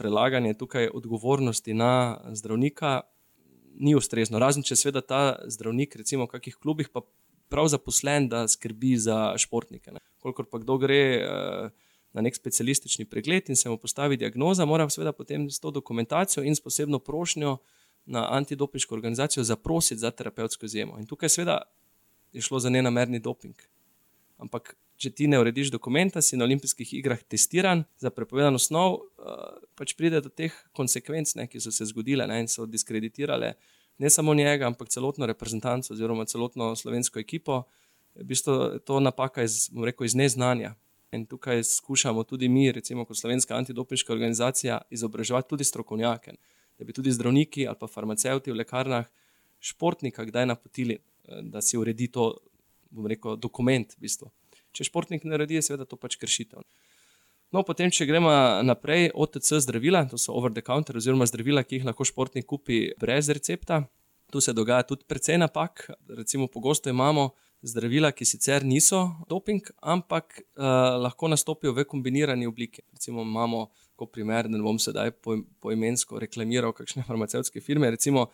[0.00, 3.00] prelaganje tukaj odgovornosti na zdravnika
[3.80, 4.40] ni ustrezno.
[4.40, 5.20] Razen če seveda ta
[5.52, 7.04] zdravnik, recimo v kakih klubih, pa
[7.52, 9.92] prav zaposlen, da skrbi za športnike.
[9.92, 10.00] Ne.
[10.24, 14.88] Kolikor pa kdo gre eh, na nek specialistični pregled in se mu postavi diagnoza, mora
[14.88, 17.58] seveda potem s to dokumentacijo in s posebno prošnjo
[18.10, 20.98] na antidopinško organizacijo zaprositi za terapevtsko izjemo.
[20.98, 21.60] In tukaj seveda
[22.32, 23.54] je šlo za nenamerni doping.
[24.38, 29.60] Ampak če ti ne urediš dokumenta, si na olimpijskih igrah testiran za prepovedano snov, uh,
[29.78, 33.54] pač pride do teh konsekvenc, ne, ki so se zgodile ne, in so diskreditirale
[34.00, 37.62] ne samo njega, ampak celotno reprezentanco oziroma celotno slovensko ekipo.
[38.14, 40.74] V bistvu je to napaka iz, rekel, iz neznanja.
[41.12, 46.32] In tukaj skušamo tudi mi, recimo kot slovenska antidopinška organizacija, izobraževati tudi strokovnjake,
[46.78, 49.08] da bi tudi zdravniki ali pa farmacevti v lekarnah
[49.60, 52.34] športnika kdaj napotili, eh, da si uredi to,
[52.90, 53.96] bom rekel, dokument.
[53.98, 54.30] V bistvu.
[54.76, 56.62] Če športnik naredi, je seveda to pač kršitev.
[57.50, 58.30] No, potem, če gremo
[58.62, 62.92] naprej, OTC zdravila, to so over the counter, oziroma zdravila, ki jih lahko športnik kupi
[63.00, 63.82] brez recepta.
[64.30, 65.88] Tu se dogaja tudi precej napak.
[66.14, 67.32] Recimo, pogosto imamo
[67.66, 70.62] zdravila, ki sicer niso doping, ampak uh,
[71.02, 72.84] lahko nastopijo v kombinirani obliki.
[72.94, 73.66] Recimo, imamo,
[73.98, 75.10] kot primer, da ne bom sedaj
[75.60, 77.90] poimensko po reklamiral kakšne farmacevtske firme.
[77.90, 78.28] Recimo,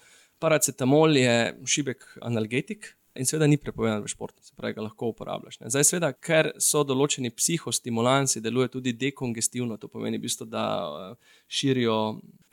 [0.45, 5.59] paracetamol je šibek analgetik, in seveda ni prepovedan v športu, se pravi, ga lahko uporabljaš.
[5.61, 5.71] Ne.
[5.73, 11.99] Zdaj, seveda, ker so določeni psihostimulansi, deluje tudi dekongestivno, to pomeni, bistvo, da eh, širijo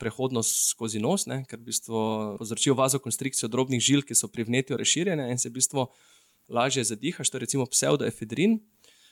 [0.02, 5.40] prehodnost skozi nos, ne, ker povzročijo vazokonstrikcijo drobnih žil, ki so pri vnetju razširjene in
[5.40, 5.88] se bistvo
[6.48, 7.30] lažje zadihaš.
[7.30, 8.58] To je recimo pseudoefedrin.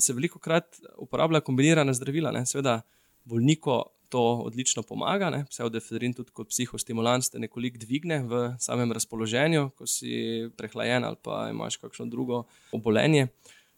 [0.00, 2.46] Se veliko krat uporablja kombinirana zdravila, ne.
[2.46, 2.80] seveda
[3.24, 5.44] bolniko to odlično pomaga.
[5.50, 11.46] Pseudofedrin tudi kot psihostimulans te nekoliko dvigne v samem razpoloženju, ko si prehlajen ali pa
[11.50, 12.44] imaš kakšno drugo
[12.76, 13.28] obolenje.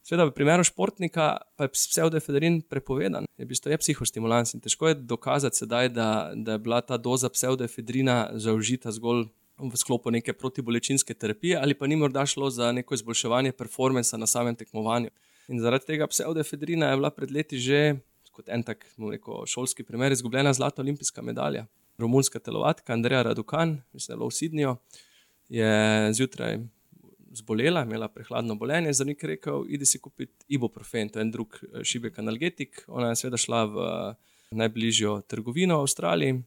[0.05, 4.91] Sveda, v primeru športnika pa je pseudofedrin prepovedan, je v bistvu je psihostimulans in težko
[4.91, 10.35] je dokazati sedaj, da, da je bila ta doza pseudofedrina zaužita zgolj v sklopu neke
[10.35, 15.15] protibolečinske terapije ali pa ni morda šlo za neko izboljševanje performansa na samem tekmovanju.
[15.49, 17.97] In zaradi tega pseudofedrina je bila pred leti že
[18.35, 21.67] kot en tak rekel, šolski primer, izgubljena zlata olimpijska medalja.
[21.99, 24.77] Romunska telovatka Andreja Radukan, mislim, da je bila v Sidnju,
[25.49, 26.59] je zjutraj
[27.35, 28.93] zbolela, imela prehladno bolenje.
[28.93, 32.85] Zdravnik je rekel: Idi si kupiti ibuprofen, to je en drug eh, šibek analgetik.
[32.89, 33.87] Ona je seveda šla v
[34.55, 36.43] najbližjo trgovino v Avstraliji,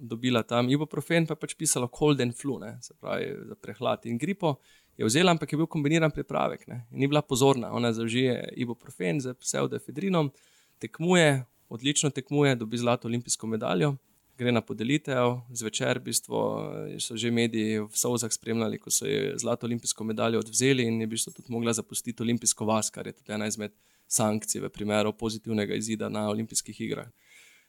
[0.00, 4.06] dobila tam ibuprofen, pa je pač pisalo cold and flu, ne, se pravi za prehlad
[4.06, 4.56] in gripo.
[4.96, 6.66] Je vzela, ampak je bil kombiniran pripravek.
[6.68, 10.30] Ne, ni bila pozorna, ona zaužije ibuprofen z pseudofedrinom
[10.82, 13.94] tekmuje, odlično tekmuje, dobi zlato olimpijsko medaljo,
[14.38, 16.40] gre na podelitev, zvečer v bistvu,
[17.00, 21.06] so že mediji v Sovzah spremljali, ko so ji zlato olimpijsko medaljo odvzeli in je
[21.06, 23.74] v bistvu tudi mogla zapustiti olimpijsko vas, kar je tudi ena izmed
[24.08, 27.08] sankcij v primeru pozitivnega izida na olimpijskih igrah.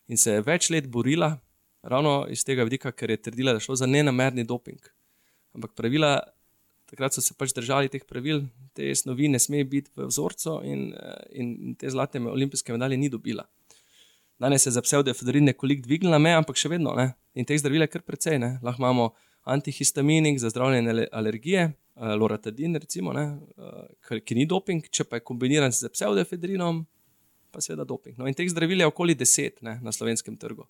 [0.08, 1.38] In se je več let borila,
[1.84, 4.80] ravno iz tega vidika, ker je trdila, da je šlo za nenamerni doping.
[5.56, 6.18] Ampak pravila
[6.94, 8.46] takrat so se pač držali teh pravil,
[8.78, 13.10] te snovi ne sme biti v vzorcu, in, eh, in te zlate olimpijske medalje ni
[13.10, 13.48] dobila.
[14.40, 17.14] Danes je za pseudofedrin nekoliko dvignila meja, ampak še vedno ne.
[17.34, 18.40] In teh zdravil je kar precej.
[18.42, 18.60] Ne.
[18.62, 19.14] Lahko imamo
[19.50, 25.26] antihistaminik za zdravljenje alergije, eh, loratadin, recimo, ne, eh, ki ni doping, če pa je
[25.26, 26.86] kombiniran z pseudofedrinom,
[27.52, 28.18] pa seveda doping.
[28.18, 30.66] No, in teh zdravil je okoli deset ne, na slovenskem trgu.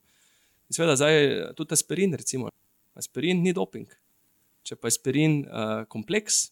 [0.70, 2.50] In seveda zdaj tudi aspirin, recimo.
[2.96, 3.88] Aspirin ni doping,
[4.64, 6.48] če pa je spirin uh, kompleks,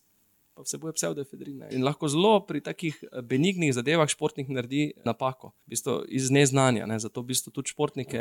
[0.55, 1.63] pa vsebuje pseudofedrin.
[1.71, 6.87] In lahko zelo pri takih eh, benignih zadevah športnik naredi napako, v bistvu iz neznanja.
[6.89, 6.99] Ne?
[6.99, 8.19] Zato v bistvu tudi športnike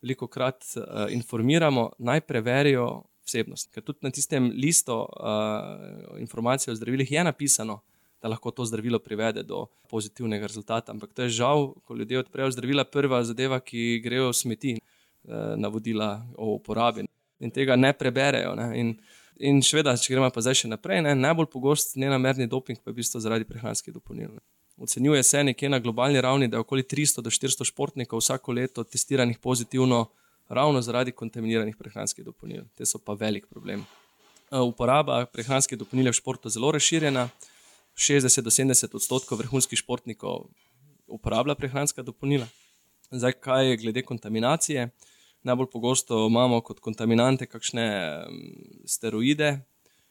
[0.00, 2.86] veliko krat uh, informiramo, naj preverijo
[3.28, 3.68] vsebnost.
[3.74, 7.82] Ker tudi na tistem listu uh, informacij o zdravilih je napisano.
[8.20, 10.92] Da lahko to zdravilo privede do pozitivnega rezultata.
[10.92, 14.74] Ampak to je žal, ko ljudje odprejo zdravila, prva zadeva, ki grejo v smeti,
[15.56, 17.06] navodila o uporabi
[17.40, 18.54] in tega ne preberejo.
[18.58, 18.68] Ne.
[18.80, 18.94] In,
[19.40, 22.94] in šveda, če gremo pa zdaj še naprej, ne, najbolj pogost nenamerni doping pa je
[22.94, 24.32] v bistvu zaradi prehranskih dopolnil.
[24.36, 24.44] Ne.
[24.80, 28.84] Ocenjuje se nekje na globalni ravni, da je okoli 300 do 400 športnikov vsako leto
[28.84, 30.06] testiranih pozitivno
[30.48, 32.64] ravno zaradi kontaminiranih prehranskih dopolnil.
[32.74, 33.84] Te so pa velik problem.
[34.50, 37.28] E, uporaba prehranskih dopolnil je v športu zelo razširjena.
[37.96, 40.48] 60 do 70 odstotkov vrhunskih športnikov
[41.06, 42.48] uporablja prehranska dopolnila.
[43.10, 44.88] Zdaj, kaj je glede kontaminacije?
[45.42, 47.86] Najbolj pogosto imamo kot kontaminante kakšne
[48.86, 49.60] steroide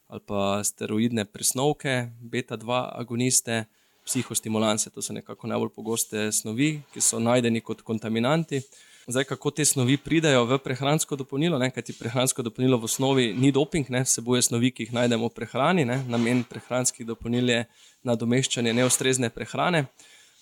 [0.10, 3.66] ali pa steroidne presnovke, beta-2 agoniste,
[4.06, 4.90] psihostimulanse.
[4.90, 8.62] To so nekako najbolj pogoste snovi, ki so najdeni kot kontaminanti.
[9.10, 13.90] Zdaj, kako te snovi pridejo v prehransko dopolnilo, kajti prehransko dopolnilo v osnovi ni doping,
[13.90, 15.86] ne, vsebuje snovi, ki jih najdemo v prehrani.
[15.86, 16.02] Ne.
[16.10, 17.64] Namen prehranskih dopolnil je
[18.06, 19.86] nadomeščanje neustrezne prehrane.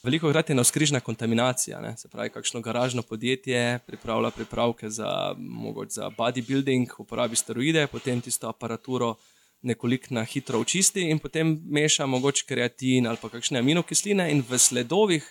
[0.07, 1.97] Veliko krat je na skrižna kontaminacija, ne?
[1.97, 5.35] se pravi, kakšno garažno podjetje pripravlja pripravke za,
[5.89, 9.15] za bodybuilding, uporabi steroide, potem tisto aparaturo
[9.61, 14.57] nekoliko na hitro očisti in potem meša mogoče kreatin ali pa kakšne aminokisline in v
[14.57, 15.25] sledovih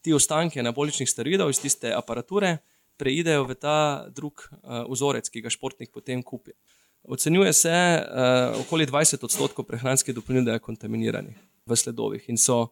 [0.00, 2.58] ti ostanke anaboličnih steroidov iz tiste aparature
[3.02, 6.54] preidejo v ta drug uh, vzorec, ki ga športnik potem kupi.
[7.02, 12.68] Ocenjuje se, da uh, okoli 20 odstotkov prehranskih dopolnil je kontaminiranih v sledovih in so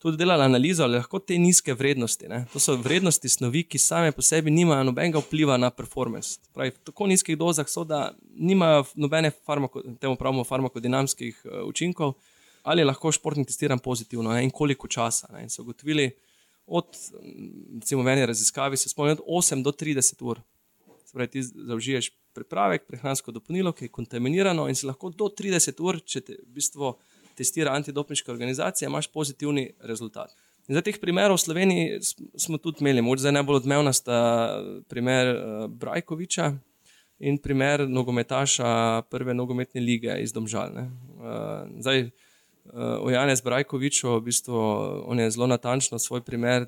[0.00, 2.44] tudi delali analizo, ali lahko te nizke vrednosti, ne?
[2.52, 6.38] to so vrednosti snovi, ki same po sebi nimajo nobenega vpliva na performance.
[6.56, 12.14] Pravi, v tako nizkih dozah so, da nimajo nobene farmako, temu pravimo farmakodinamskih uh, učinkov,
[12.62, 14.44] ali lahko športnik testiran pozitivno ne?
[14.44, 15.28] in koliko časa.
[15.34, 15.44] Ne?
[15.44, 16.08] In so ugotovili,
[16.66, 16.96] od
[17.74, 20.40] recimo, ene raziskave, se spomnim, od 8 do 30 ur.
[21.12, 26.00] Pravi, ti zaužiješ pripravek, prehransko dopolnilo, ki je kontaminirano in si lahko do 30 ur,
[26.00, 26.94] če te v bistvu
[27.40, 30.36] testira antidopniška organizacija, imaš pozitivni rezultat.
[30.68, 32.00] In za teh primerov v Sloveniji
[32.38, 34.18] smo tudi imeli, morda najbolj odmevna sta
[34.92, 36.52] primer uh, Brajkoviča,
[37.20, 40.88] in primer nogometaša prve nogometne lige iz Domžalne.
[41.20, 42.08] Uh, zdaj,
[42.74, 44.56] o Janez Brajkoviču, v bistvu,
[45.06, 46.66] on je zelo natančno svoj primer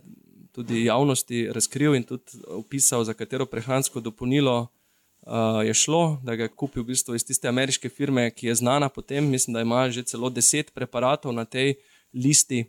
[0.53, 4.67] tudi javnosti razkril in tudi opisal, za katero prehransko dopolnilo
[5.27, 8.55] uh, je šlo, da ga je kupil v bistvu iz tiste ameriške firme, ki je
[8.55, 11.75] znana potem, mislim, da ima že celo deset preparatov na tej
[12.15, 12.65] listi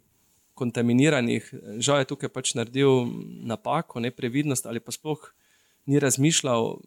[0.54, 1.54] kontaminiranih.
[1.78, 3.08] Žal je tukaj pač naredil
[3.44, 5.34] napako, neprevidnost ali pa sploh
[5.86, 6.78] ni razmišljal,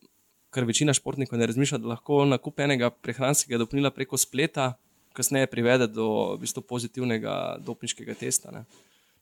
[0.55, 4.77] ker večina športnikov ne razmišlja, da lahko nakup enega prehranskega dopolnila preko spleta,
[5.17, 8.53] kasneje privede do v bistvu, pozitivnega dopniškega testa.
[8.53, 8.65] Ne.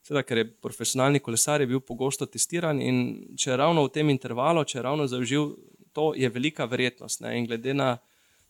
[0.05, 2.97] Seveda, ker je profesionalni kolesar je bil pogosto testiran in
[3.39, 5.55] če je ravno v tem intervalu, če je ravno zaužil,
[5.95, 7.23] to je velika verjetnost.
[7.23, 7.37] Ne.
[7.39, 7.97] In glede na,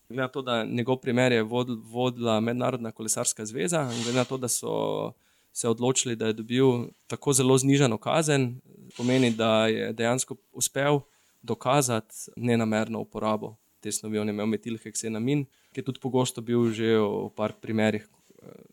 [0.10, 4.38] glede na to, da njegov primer je vodila Mednarodna kolesarska zveza, in glede na to,
[4.42, 5.14] da so
[5.54, 8.58] se odločili, da je dobil tako zelo znižano kazen,
[8.98, 11.00] pomeni, da je dejansko uspel
[11.42, 14.20] dokazati nenamerno uporabo te snovi.
[14.20, 18.10] On je imel metilheksenamin, ki je tudi pogosto bil že v par primerih.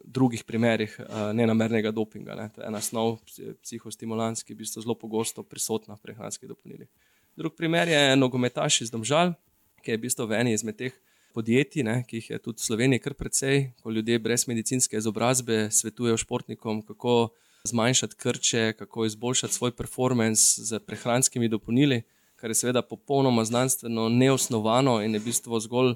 [0.04, 0.92] Drugih primerih
[1.32, 2.35] nenamernega dopinga.
[2.37, 2.50] Ne.
[2.52, 3.14] To je ena snov,
[3.62, 6.90] psihostimulanska, ki je v bistvu zelo pogosto prisotna v prehranskih dopolnilih.
[7.37, 9.33] Drugi primer je nogometaš iz Domžal,
[9.81, 10.92] ki je v bistvu v eni izmed teh
[11.33, 15.71] podjetij, ne, ki jih je tudi v Sloveniji kar precej, ko ljudje brez medicinske izobrazbe
[15.73, 17.33] svetujejo športnikom, kako
[17.64, 22.03] zmanjšati krče, kako izboljšati svoj performance z prehranskimi dopolnili,
[22.37, 25.95] kar je seveda popolnoma znanstveno neosnovano in je v bistvu zgolj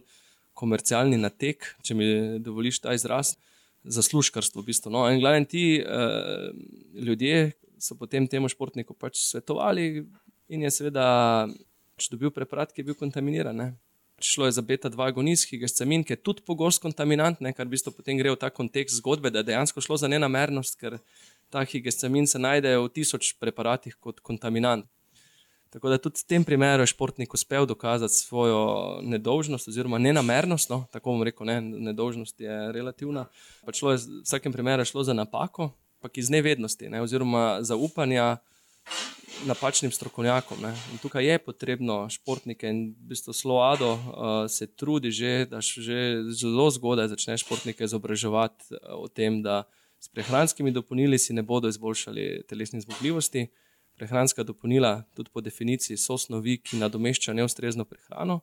[0.57, 2.07] komercialni natek, če mi
[2.41, 3.35] dovoliš ta izraz,
[3.85, 4.65] zaslužkarstvo.
[4.65, 4.91] V bistvu.
[4.91, 6.49] no, in glavni ti uh,
[6.97, 10.07] ljudje so potem temu športniku pač svetovali
[10.49, 11.07] in je seveda
[11.97, 13.75] pač dobil preparat, ki je bil kontaminiran.
[14.21, 17.69] Šlo je za beta-2 agonist, ki je scemin, ki je tudi pogost kontaminant, ne, kar
[17.69, 20.99] v bistvu potem gre v ta kontekst zgodbe, da je dejansko šlo za nenamernost, ker
[21.53, 24.89] ta higestemin se najde v tisoč preparatih kot kontaminant.
[25.77, 30.71] Tako da tudi v tem primeru je športnik uspel dokazati svojo nedolžnost oziroma nenamernost.
[30.71, 33.27] No, tako bom rekel, ne, nedolžnost je relativna.
[33.67, 38.39] Pač je, v vsakem primeru šlo za napako, pa iz nevednosti ne, oziroma zaupanja
[39.45, 40.59] napačnim strokovnjakom.
[41.03, 44.01] Tukaj je potrebno športnike in v bistvu sloado uh,
[44.49, 49.65] se trudi že, da že zelo zgodaj začne športnike izobraževati uh, o tem, da
[50.01, 53.47] s prehranskimi dopolnili si ne bodo izboljšali telesne zmogljivosti.
[53.97, 58.43] Prehranska dopolnila, tudi po definiciji, so snovi, ki nadomeščajo neustrezno prehrano,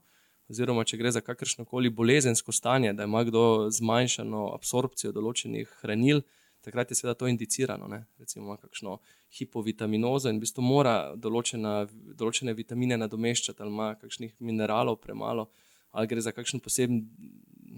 [0.49, 6.23] oziroma če gre za kakršno koli bolezensko stanje, da ima kdo zmanjšano absorpcijo določenih hranil,
[6.63, 7.87] takrat je seveda to indicirano.
[7.91, 8.03] Ne?
[8.19, 8.97] Recimo, kakšno
[9.37, 15.49] hipovitaminozo in v bistvu mora določena, določene vitamine nadomeščati, ali ima kakšnih mineralov premalo,
[15.91, 17.03] ali gre za kakšen poseben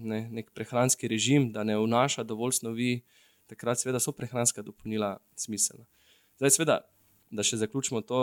[0.06, 2.92] ne, prehranski režim, da ne vnaša dovolj snovi,
[3.52, 5.86] takrat seveda so prehranska dopolnila smiselna.
[6.40, 6.82] Zdaj, seveda,
[7.32, 8.20] da še zaključimo to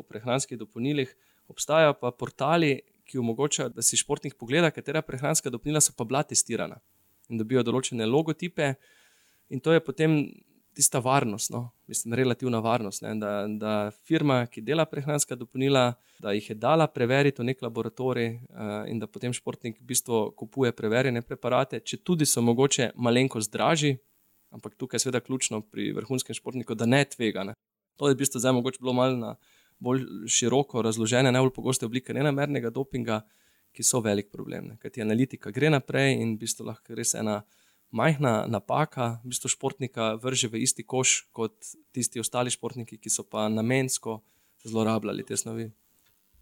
[0.00, 1.12] o prehranskih dopolnilih,
[1.52, 6.24] obstajajo pa portali, ki omogočajo, da si športnik pogleda, katera prehranska dopolnila so pa bila
[6.26, 6.80] testirana
[7.30, 8.74] in dobijo določene logotipe.
[9.48, 10.18] In to je potem
[10.76, 11.70] tista varnost, no?
[11.86, 13.02] mislim, relativna varnost.
[13.02, 18.28] Da, da firma, ki dela prehranska dopolnila, da jih je dala preveriti v nek laboratorij
[18.34, 23.52] uh, in da potem športnik v bistvu kupuje preverjene preparate, če tudi so mogoče malenkost
[23.52, 23.96] dražji,
[24.52, 27.46] ampak tukaj je seveda ključno pri vrhunskem športniku, da ne tvega.
[27.48, 27.56] Ne?
[27.96, 29.34] To je v bistvu zdaj mogoče bilo malo na
[29.80, 33.22] bolj široko razložene, najbolj pogoste oblike nenamernega dopinga,
[33.72, 34.74] ki so velik problem.
[34.80, 37.42] Ker ti analitika gre naprej in v bistvu lahko res ena
[37.90, 41.54] majhna napaka, v bistvu športnika vrže v isti koš kot
[41.92, 44.20] tisti ostali športniki, ki so pa namensko
[44.64, 45.70] zlorabljali te snovi.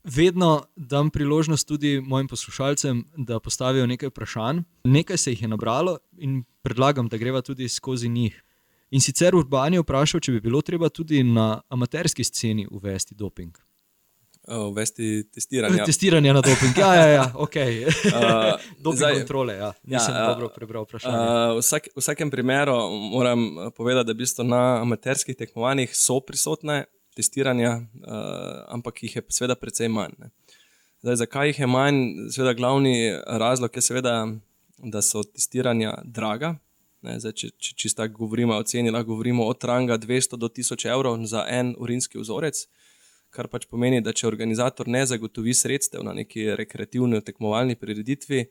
[0.05, 4.65] Vedno dam priložnost tudi mojim poslušalcem, da postavijo nekaj vprašanj.
[4.85, 8.43] Nekaj se jih je nabralo in predlagam, da greva tudi skozi njih.
[8.91, 13.57] In sicer Urban je vprašal, če bi bilo treba tudi na amaterski sceni uvesti doping
[14.49, 15.85] uvesti testiranje.
[15.87, 17.55] Testiranje na doping, ja, ja, ja ok.
[18.05, 21.17] Uh, doping zdaj, kontrole, ja, nisem ja, dobro prebral vprašanje.
[21.17, 22.77] Uh, vsak, v vsakem primeru
[23.13, 26.85] moram povedati, da v bistvu na amaterskih tekmovanjih so prisotne
[27.17, 30.13] testiranja, uh, ampak jih je seveda precej manj.
[31.03, 32.03] Zdaj, zakaj jih je manj?
[32.31, 34.29] Seveda glavni razlog je seveda,
[34.79, 36.55] da so testiranja draga.
[37.05, 41.21] Zdaj, če če čisto govorimo o ceni, lahko govorimo od ranga 200 do 1000 evrov
[41.29, 42.67] za en urinski vzorec
[43.35, 48.45] kar pač pomeni, da če organizator ne zagotovi sredstev na neki rekreativni tekmovalni prireditvi,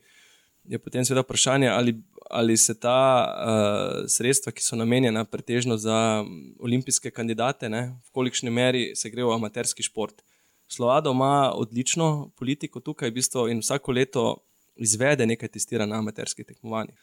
[0.64, 1.94] je potem seveda vprašanje, ali,
[2.30, 6.24] ali se ta uh, sredstva, ki so namenjena pretežno za
[6.60, 10.24] olimpijske kandidate, ne, v kolikšni meri se gre v amaterski šport.
[10.68, 14.24] Slovado ima odlično politiko tukaj v bistvu in vsako leto
[14.76, 16.96] izvede nekaj testiranj na amaterskih tekmovanjih.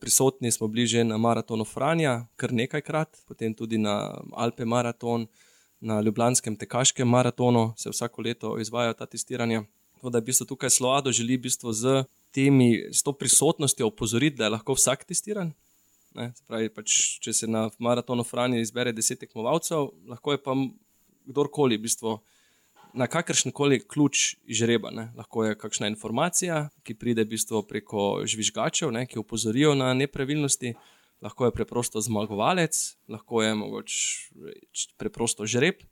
[0.00, 5.28] Prisotni smo bliže na maratonu Franja, kar nekajkrat, potem tudi na Alpe maraton,
[5.80, 9.64] na Ljubljanskem tekaškem maratonu se vsako leto izvajo ta testiranja.
[9.94, 14.36] Tako da v bistvu tukaj Sloado želi v bistvu z, temi, z to prisotnostjo opozoriti,
[14.36, 15.52] da je lahko vsak testiran.
[16.48, 20.54] Pravi, pač, če se na maratonu Franja izbere deset tekmovalcev, lahko je pa
[21.28, 22.16] kdorkoli, v bistvu,
[22.96, 24.90] na kakršen koli ključ žreba.
[24.94, 25.10] Ne.
[25.16, 30.72] Lahko je kakšna informacija, ki pride v bistvu preko žvižgačev, ne, ki opozorijo na nepravilnosti,
[31.22, 34.00] lahko je preprosto zmagovalec, lahko je mogoče
[34.96, 35.82] preprosto žreb.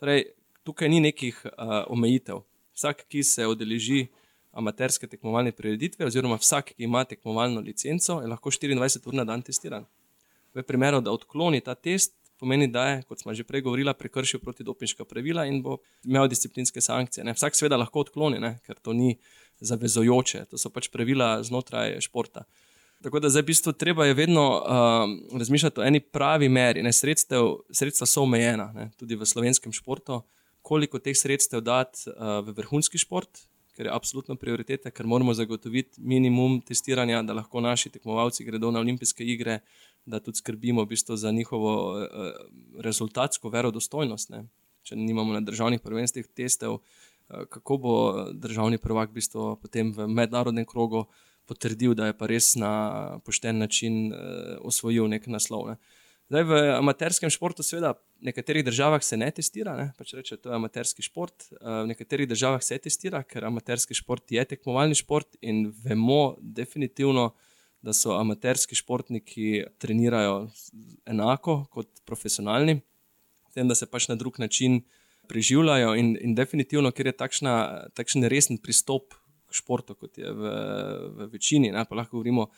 [0.00, 0.26] Torej,
[0.64, 2.42] tukaj ni nekih uh, omejitev.
[2.74, 4.08] Vsak, ki se odeleži
[4.54, 9.42] amaterske tekmovalne prireditve, oziroma vsak, ki ima tekmovalno licenco, je lahko 24 ur na dan
[9.42, 9.86] testiran.
[10.54, 14.40] V primeru, da odkloni ta test, pomeni, da je, kot smo že prej govorili, prekršil
[14.42, 17.24] protidopinška pravila in bo imel disciplinske sankcije.
[17.24, 17.34] Ne.
[17.34, 19.16] Vsak seveda lahko odkloni, ne, ker to ni
[19.60, 22.44] zavezojoče, to so pač pravila znotraj športa.
[23.04, 26.92] Tako da zdaj v bistvu treba je vedno uh, razmišljati o eni pravi meri.
[26.92, 30.22] Sredstev, sredstva so omejena, ne, tudi v slovenskem športu.
[30.64, 33.42] Koliko teh sredstev dati uh, v vrhunski šport,
[33.76, 38.80] ker je absolutno prioriteta, ker moramo zagotoviti minimum testiranja, da lahko naši tekmovalci gredo na
[38.80, 39.58] olimpijske igre,
[40.06, 42.08] da tudi skrbimo v bistvu za njihovo uh,
[42.80, 44.32] rezultatsko verodostojnost.
[44.32, 44.46] Ne.
[44.82, 47.94] Če nimamo na državnih prvenstvih testev, uh, kako bo
[48.32, 51.04] državni prvak v bistvu potem v mednarodnem krogu
[51.48, 52.72] potrdil, da je pa res na
[53.24, 55.74] pošten način uh, osvojil nek naslov.
[55.74, 55.78] Ne.
[56.32, 59.90] Zdaj, v amaterskem športu, seveda, v nekaterih državah se ne testira, ne?
[59.98, 61.50] pač reče, to je amaterski šport.
[61.60, 67.34] V nekaterih državah se testira, ker amaterski šport je tekmovalni šport in vemo definitivno,
[67.84, 70.46] da so amaterski športniki trenirajo
[71.04, 72.78] enako kot profesionalni,
[73.52, 74.80] tem, da se pač na drug način
[75.28, 77.54] preživljajo in, in definitivno, ker je takšna,
[77.96, 79.12] takšen resen pristop
[79.54, 80.54] športu, kot je v,
[81.16, 81.84] v večini, ne?
[81.88, 82.50] pa lahko govorimo o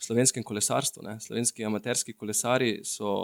[0.00, 1.04] slovenskem kolesarstvu.
[1.06, 1.16] Ne?
[1.20, 3.14] Slovenski amaterski kolesari so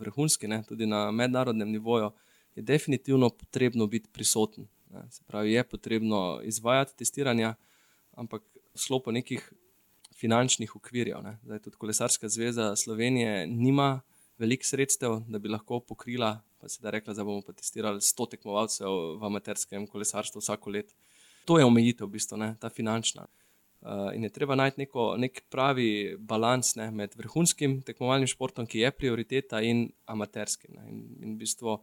[0.00, 0.62] vrhunski, ne?
[0.68, 2.10] tudi na mednarodnem nivoju
[2.56, 4.68] je definitivno potrebno biti prisoten.
[4.90, 5.06] Ne?
[5.10, 7.54] Se pravi, je potrebno izvajati testiranja,
[8.12, 8.42] ampak
[8.74, 9.52] v sklopu nekih
[10.16, 11.24] finančnih okvirjev.
[11.44, 14.00] Zdaj, tudi Kolesarska zveza Slovenije nima
[14.38, 18.88] veliko sredstev, da bi lahko pokrila, pa se da rekla, da bomo testirali 100 tekmovalcev
[19.20, 20.94] v amaterskem kolesarstvu vsako leto.
[21.46, 23.26] To je omejitev, v bistvu, ne, ta finančna.
[23.86, 28.82] Uh, in je treba najti neko, nek pravi balans ne, med vrhunskim tekmovalnim športom, ki
[28.82, 30.74] je prioriteta, in amaterskim.
[30.74, 31.76] Ne, in, in v bistvu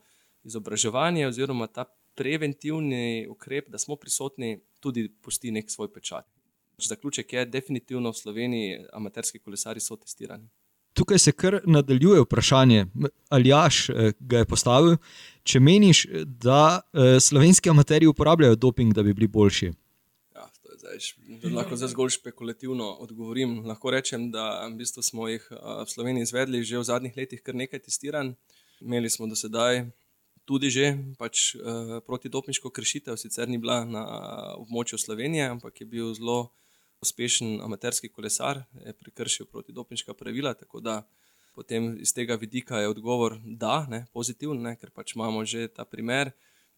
[0.43, 1.85] izobraževanje, oziroma ta
[2.19, 6.27] preventivni ukrep, da smo prisotni, tudi pusti nek svoj pečat.
[6.83, 10.49] Zaključek je, definitivno v Sloveniji amaterski kolesari so testirani.
[10.93, 12.85] Tukaj se kar nadaljuje vprašanje,
[13.29, 14.97] ali jaš eh, ga je postavil.
[15.43, 19.71] Če meniš, da eh, slovenski amateri uporabljajo doping, da bi bili boljši?
[20.35, 20.99] Ja, to je zdaj,
[21.55, 23.63] lahko zdaj zgolj špekulativno odgovorim.
[23.65, 27.41] Lahko rečem, da v bistvu smo jih eh, v Sloveniji izvedli že v zadnjih letih
[27.41, 28.35] kar nekaj testiranj.
[28.81, 29.87] Imeli smo do sedaj
[30.45, 31.55] tudi že pač,
[32.03, 34.01] protidopniško kršitev, sicer ni bila na
[34.59, 36.51] območju Slovenije, ampak je bil zelo
[37.03, 40.53] uspešen amaterski kolesar, je prekršil protidopniška pravila.
[40.57, 41.01] Tako da
[41.55, 46.31] potem iz tega vidika je odgovor, da je pozitiven, ker pač imamo že ta primer.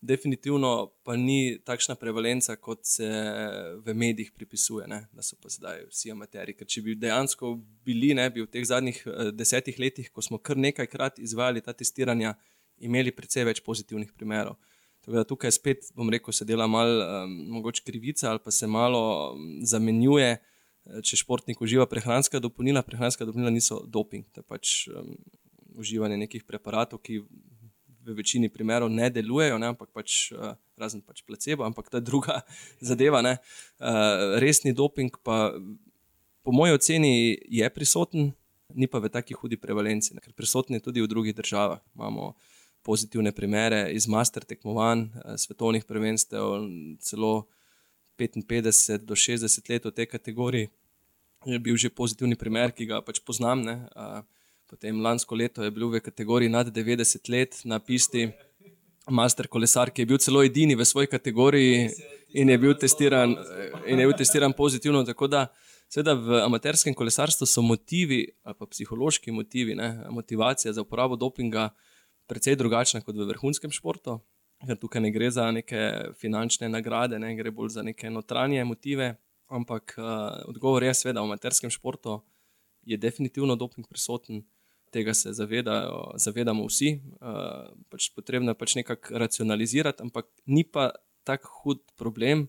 [0.05, 3.07] Definitivno pa ni takšna prevalenca, kot se
[3.86, 5.07] v medijih pripisuje, ne?
[5.13, 6.53] da so pa zdaj vsi amateri.
[6.53, 7.55] Ker če bi dejansko
[7.88, 11.73] bili, ne bi v teh zadnjih eh, desetih letih, ko smo kar nekajkrat izvajali ta
[11.73, 12.36] testiranja,
[12.78, 14.59] imeli precej več pozitivnih primerov.
[15.08, 20.30] Da tukaj spet, bom rekel, se dela malo um, krivica ali pa se malo zamenjuje,
[20.38, 22.82] eh, če športnik uživa prehranska dopolnila.
[22.82, 25.14] Prehranska dopolnila niso doping, to je pač um,
[25.78, 27.22] uživanje nekih preparatov, ki
[28.06, 32.41] v večini primerov ne delujejo, ne, ampak pač, uh, razen pač placebo, ampak je druga
[32.89, 33.22] zadeva.
[33.22, 35.53] Uh, resni doping pa
[36.45, 38.34] po moji oceni je prisoten,
[38.74, 41.82] ni pa v taki hudi prevalenci, ne, ker prisoten je tudi v drugih državah.
[41.97, 42.38] Imamo,
[42.86, 46.43] pozitivne primere iz master tekmovanj, eh, svetovnih prvenstev,
[47.01, 47.47] celo
[48.17, 50.69] 55 do 60 let v tej kategoriji.
[51.45, 53.61] Je bil že pozitivni primer, ki ga pač poznam.
[53.61, 53.89] Ne.
[54.65, 58.31] Potem lansko leto je bil v kategoriji nad 90 let na pisti
[59.09, 61.89] master kolesar, ki je bil celo edini v svoji kategoriji
[62.33, 63.36] in je bil testiran,
[63.86, 65.03] in je bil testiran pozitivno.
[65.05, 65.47] Tako da,
[65.89, 71.69] seveda, v amaterskem kolesarstvu so motivi, ali pa psihološki motivi, ne, motivacija za uporabo dopinga
[72.28, 74.19] precej drugačna kot v vrhunskem športu.
[74.65, 79.15] Ker tukaj ne gre za neke finančne nagrade, ne gre bolj za neke notranje motive.
[79.51, 82.21] Ampak uh, odgovor je, seveda, v amaterskem športu
[82.86, 84.41] je definitivno doping prisoten,
[84.93, 86.95] tega se zavedajo, zavedamo vsi.
[87.19, 90.89] Uh, pač potrebno je pač nekako racionalizirati, ampak ni pa
[91.28, 92.47] tako hud problem,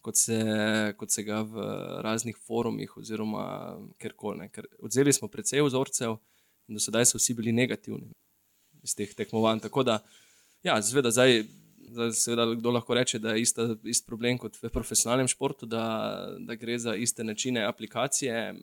[0.00, 0.38] kot se,
[0.96, 1.66] kot se ga v
[2.06, 3.44] raznih forumih oziroma
[4.00, 4.48] kjerkoli.
[4.54, 6.16] Ker odzeli smo precej vzorcev
[6.70, 8.14] in do sedaj so vsi bili negativni
[8.82, 9.64] iz teh tekmovanj.
[9.66, 9.98] Tako da,
[10.62, 11.44] ja, zveda, zdaj
[11.90, 15.82] Zdaj, seveda, kdo lahko reče, da je ista, ist problem kot v profesionalnem športu, da,
[16.38, 18.54] da gre za iste načine aplikacije.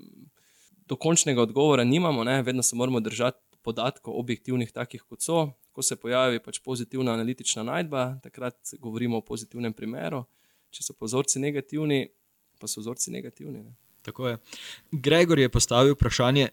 [0.88, 2.40] Dokončnega odgovora nimamo, ne?
[2.44, 5.50] vedno se moramo držati podatkov, objektivnih, takih kot so.
[5.76, 10.24] Ko se pojavi pač pozitivna analitična najdba, takrat govorimo o pozitivnem primeru.
[10.72, 12.08] Če so pozorci negativni,
[12.62, 13.66] pa so vzorci negativni.
[13.66, 13.76] Ne?
[14.08, 14.38] Tako je.
[14.92, 16.48] Gregor je postavil vprašanje,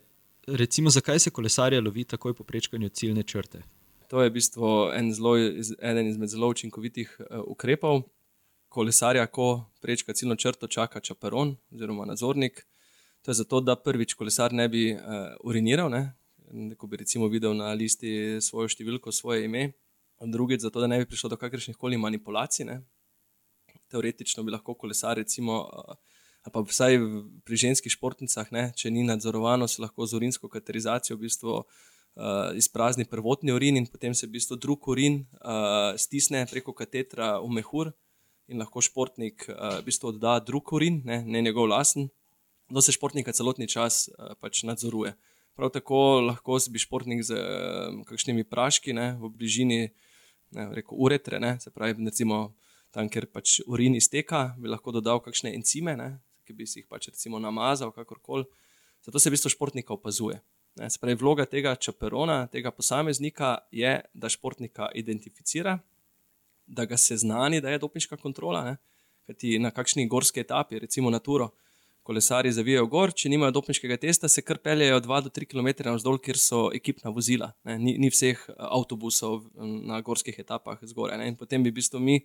[0.47, 3.63] recimo, zakaj se kolesarje lovi takoj po prečkanju ciljne črte.
[4.09, 8.03] To je v bistvu en zelo, eden izmed zelo učinkovitih uh, ukrepov.
[8.69, 12.67] Kolesarja, ko prečka ciljno črto, čaka čaperon oziroma nadzornik.
[13.23, 15.01] To je zato, da prvič kolesar ne bi uh,
[15.45, 16.13] uriniral, ne?
[16.79, 19.73] ko bi recimo videl na listi svojo številko, svoje ime,
[20.21, 22.67] drugič, zato da ne bi prišlo do kakršnih koli manipulacij.
[22.69, 22.83] Ne?
[23.91, 26.14] Teoretično bi lahko kolesar, recimo, uh,
[26.53, 26.99] pa vsaj
[27.45, 32.57] pri ženskih športnicah, ne, če ni nadzorovano, se lahko z urinsko katerizacijo v bistvu, uh,
[32.57, 37.49] izprazni prvotni urin in potem se v bistvu drug urin uh, stisne preko katetra v
[37.61, 37.93] mehur
[38.49, 42.11] in lahko športnik uh, v bistvu odda drug urin, ne, ne njegov lasen,
[42.71, 45.15] da se športnika celotni čas uh, pač nadzoruje.
[45.55, 49.81] Prav tako lahko bi športnik z uh, kakšnimi praški ne, v bližini
[50.55, 52.55] ne, rekel, uretre, ne, se pravi, recimo
[52.95, 56.09] tam, kjer pač urin izteka, bi lahko dodal kakšne encime, ne,
[56.45, 58.47] ki bi si jih pač recimo namazal, kakorkoli.
[59.05, 60.41] Zato se v bistvu športnika opazuje.
[60.81, 65.79] Ne, se pravi, vloga tega čaperona, tega posameznika je, da športnika identificira,
[66.67, 68.77] da ga seznani, da je dopinška kontrola.
[69.29, 71.53] Kajti na kakšni gorski etapi, recimo na Turo,
[72.05, 76.67] kolesari zavijajo gor, če nimajo dopinškega testa, se kar peljejo 2-3 km navzdol, kjer so
[76.77, 77.53] ekipna vozila.
[77.65, 79.47] Ni, ni vseh eh, avtobusov
[79.89, 81.23] na gorskih etapah zgoraj.
[81.29, 82.19] In potem bi v bistvu mi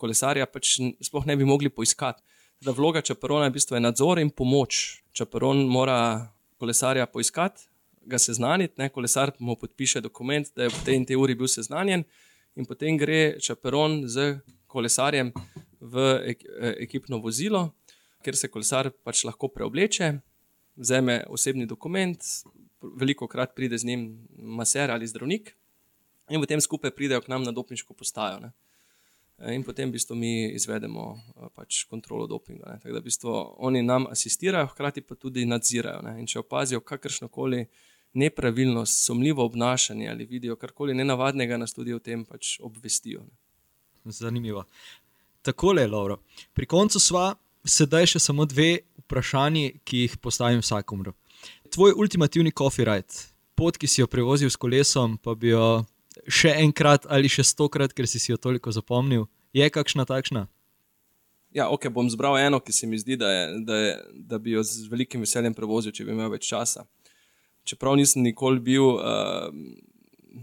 [0.00, 2.22] kolesarja pač sploh ne bi mogli poiskati
[2.60, 5.02] da vloga čaperona je v bistvu nadzor in pomoč.
[5.12, 6.28] Čaperon mora
[6.58, 7.68] kolesarja poiskati,
[8.02, 8.88] ga seznaniti, ne?
[8.88, 12.04] kolesar mu podpiše dokument, da je v tej in tej uri bil seznanjen,
[12.56, 15.32] in potem gre čaperon z kolesarjem
[15.80, 16.34] v
[16.82, 17.68] ekipno vozilo,
[18.24, 20.12] kjer se kolesar pač lahko preobleče,
[20.76, 22.18] vzame osebni dokument,
[22.82, 24.02] veliko krat pride z njim
[24.38, 25.54] maser ali zdravnik,
[26.30, 28.40] in potem skupaj pridejo k nam na dopniško postajo.
[28.40, 28.50] Ne?
[29.38, 32.72] Eh, in potem v bistvu mi izvedemo eh, pač kontrolo dopinga.
[32.72, 32.78] Ne.
[32.82, 33.34] Tako da v bistvu
[33.68, 36.02] oni nam asistirajo, hkrati pa tudi nadzirajo.
[36.02, 36.16] Ne.
[36.20, 37.66] In če opazijo kakršno koli
[38.18, 43.22] nepravilnost, sumljivo obnašanje ali vidijo karkoli nenavadnega, nas tudi o tem pač obvestijo.
[43.22, 44.12] Ne.
[44.12, 44.64] Zanimivo.
[45.42, 46.18] Tako je, Lauro.
[46.54, 47.34] Pri koncu sva
[47.68, 51.12] sedaj še samo dve vprašanji, ki jih postavim vsakomru.
[51.70, 55.84] Tvoj ultimativni coffee ride, pot, ki si jo prevozil s kolesom, pa bi jo
[56.28, 59.26] še enkrat ali še stokrat, ker si, si jo toliko zapomnil.
[59.56, 60.46] Je kakšna takšna?
[61.56, 63.92] Ja, ok, bom zbral eno, ki se mi zdi, da, je, da, je,
[64.30, 66.84] da bi jo z velikim veseljem prevozil, če bi imel več časa.
[67.68, 69.48] Čeprav nisem nikoli bil uh,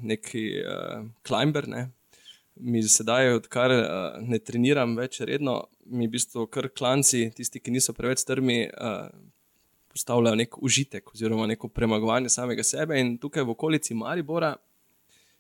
[0.02, 1.86] neki uh, climber, ne,
[2.58, 7.78] mi sedaj, odkar uh, ne treniram več redno, mi v bistvu kar klanci, tisti, ki
[7.78, 9.06] niso preveč strmi, uh,
[9.96, 12.98] postavljajo nek užitek oziroma neko premagovanje samega sebe.
[13.00, 14.56] In tukaj v okolici Maribora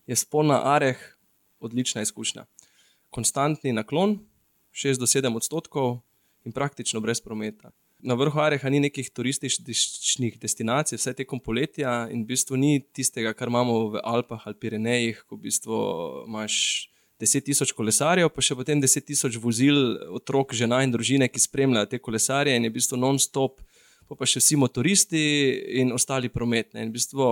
[0.07, 0.99] je spolna areh
[1.59, 2.45] odlična izkušnja.
[3.09, 4.19] Konstantni naklon,
[4.73, 6.01] 6 do 7 odstotkov
[6.45, 7.71] in praktično brez prometa.
[8.05, 13.33] Na vrhu Areha ni nekih turističnih destinacij, vse tekom poletja in v bistvu ni tistega,
[13.33, 15.79] kar imamo v Alpah ali Pirenejih, ko v bistvu
[16.27, 16.57] imaš
[17.23, 21.89] 10 tisoč kolesarjev, pa še potem 10 tisoč vozil, otrok, žena in družine, ki spremljajo
[21.93, 23.63] te kolesarje in je v bistvu non-stop,
[24.05, 25.23] pa, pa še vsi motoristi
[25.81, 26.83] in ostali prometni.
[26.83, 27.31] In v bistvu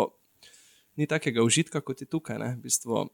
[0.96, 2.38] ni takega užitka kot je tukaj.
[2.38, 3.08] V bistvu,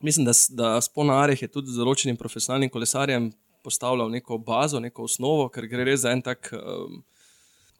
[0.00, 3.30] mislim, da, da Spona Areh je tudi z določenim profesionalnim kolesarjem
[3.66, 7.00] postavljal neko bazo, neko osnovo, ker gre res za en tak um,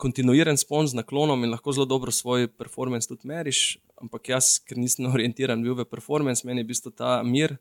[0.03, 3.79] kontinuiran spon z naklonom in lahko zelo dobro svoj performance tudi meriš.
[4.03, 7.57] Ampak jaz, ker nisem orientiran bil v performance, meni je v bistvu ta mir,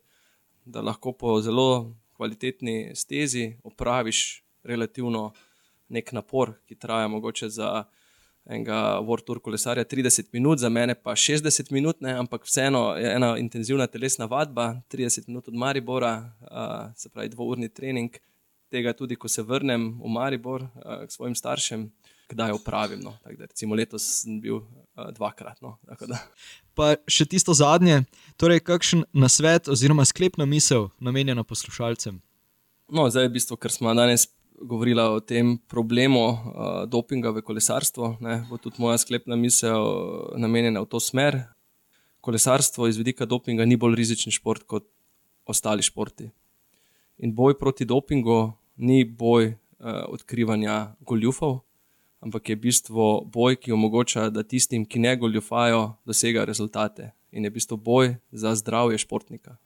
[0.66, 5.30] da lahko po zelo kvalitetni stezi opraviš relativno
[5.88, 7.84] nek napor, ki traja mogoče za
[8.46, 13.10] enega World Tour kolesarja 30 minut, za mene pa 60 minut, ne, ampak vseeno je
[13.14, 18.16] ena intenzivna telesna vadba, 30 minut od Maribora, uh, se pravi dvourni trening.
[18.70, 21.86] Tega tudi, ko se vrnem v Maribor uh, k svojim staršem,
[22.28, 23.00] kdaj opravim.
[23.02, 23.14] No.
[23.24, 25.62] Da, recimo letos sem bil uh, dvakrat.
[25.62, 25.78] No.
[26.74, 28.04] Pa še tisto zadnje,
[28.38, 32.18] torej kakšen nasvet oziroma sklepna misel namenjena poslušalcem?
[32.86, 34.28] No, zdaj, v bistvu, ker smo danes
[34.62, 36.38] govorila o tem problemu uh,
[36.88, 38.16] dopinga v kolesarstvu.
[38.20, 39.84] Ne, bo tudi moja sklepna misel
[40.36, 41.44] namenjena v to smer.
[42.20, 44.88] Kolesarstvo iz vidika dopinga ni bolj rizičen šport kot
[45.46, 46.30] ostali športi.
[47.18, 51.62] In boj proti dopingu ni boj uh, odkrivanja goljufov,
[52.20, 57.12] ampak je v bistvu boj, ki omogoča, da tistim, ki ne goljufajo, dosegajo rezultate.
[57.32, 59.56] In je v bistvu boj za zdravje športnika.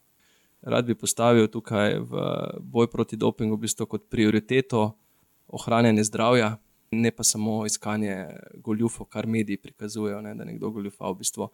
[0.62, 2.24] Rad bi postavil tukaj v
[2.60, 4.92] boj proti dopingu v bistvu kot prioriteto
[5.48, 6.56] ohranjanje zdravja,
[6.90, 11.48] ne pa samo iskanje goljufov, kar mediji prikazujejo, ne, da nekdo goljufa v bistvu.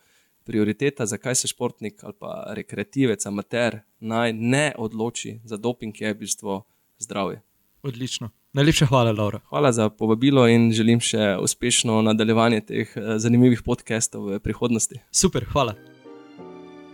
[0.47, 6.19] Prioriteta, zakaj se športnik ali pa rekreativec, amater naj ne odloči za doping, je v
[6.19, 6.61] bistvu
[6.99, 7.43] zdravje.
[7.83, 8.31] Odlično.
[8.53, 9.41] Najlepša hvala, Laura.
[9.49, 15.03] Hvala za povabilo in želim še uspešno nadaljevanje teh eh, zanimivih podcastov v prihodnosti.
[15.11, 15.96] Super, hvala.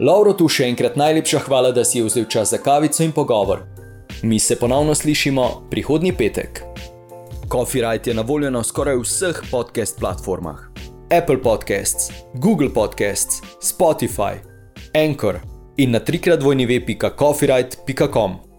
[0.01, 3.67] Lauro, tu še enkrat najlepša hvala, da si vzel čas za kavico in pogovor.
[4.23, 6.63] Mi se ponovno slišimo prihodnji petek.
[7.49, 10.71] Copyright je na voljo na skoraj vseh podcast platformah:
[11.11, 14.41] Apple Podcasts, Google Podcasts, Spotify,
[14.95, 15.41] Anchor
[15.77, 18.52] in na trikrat vojni web.copyright.com.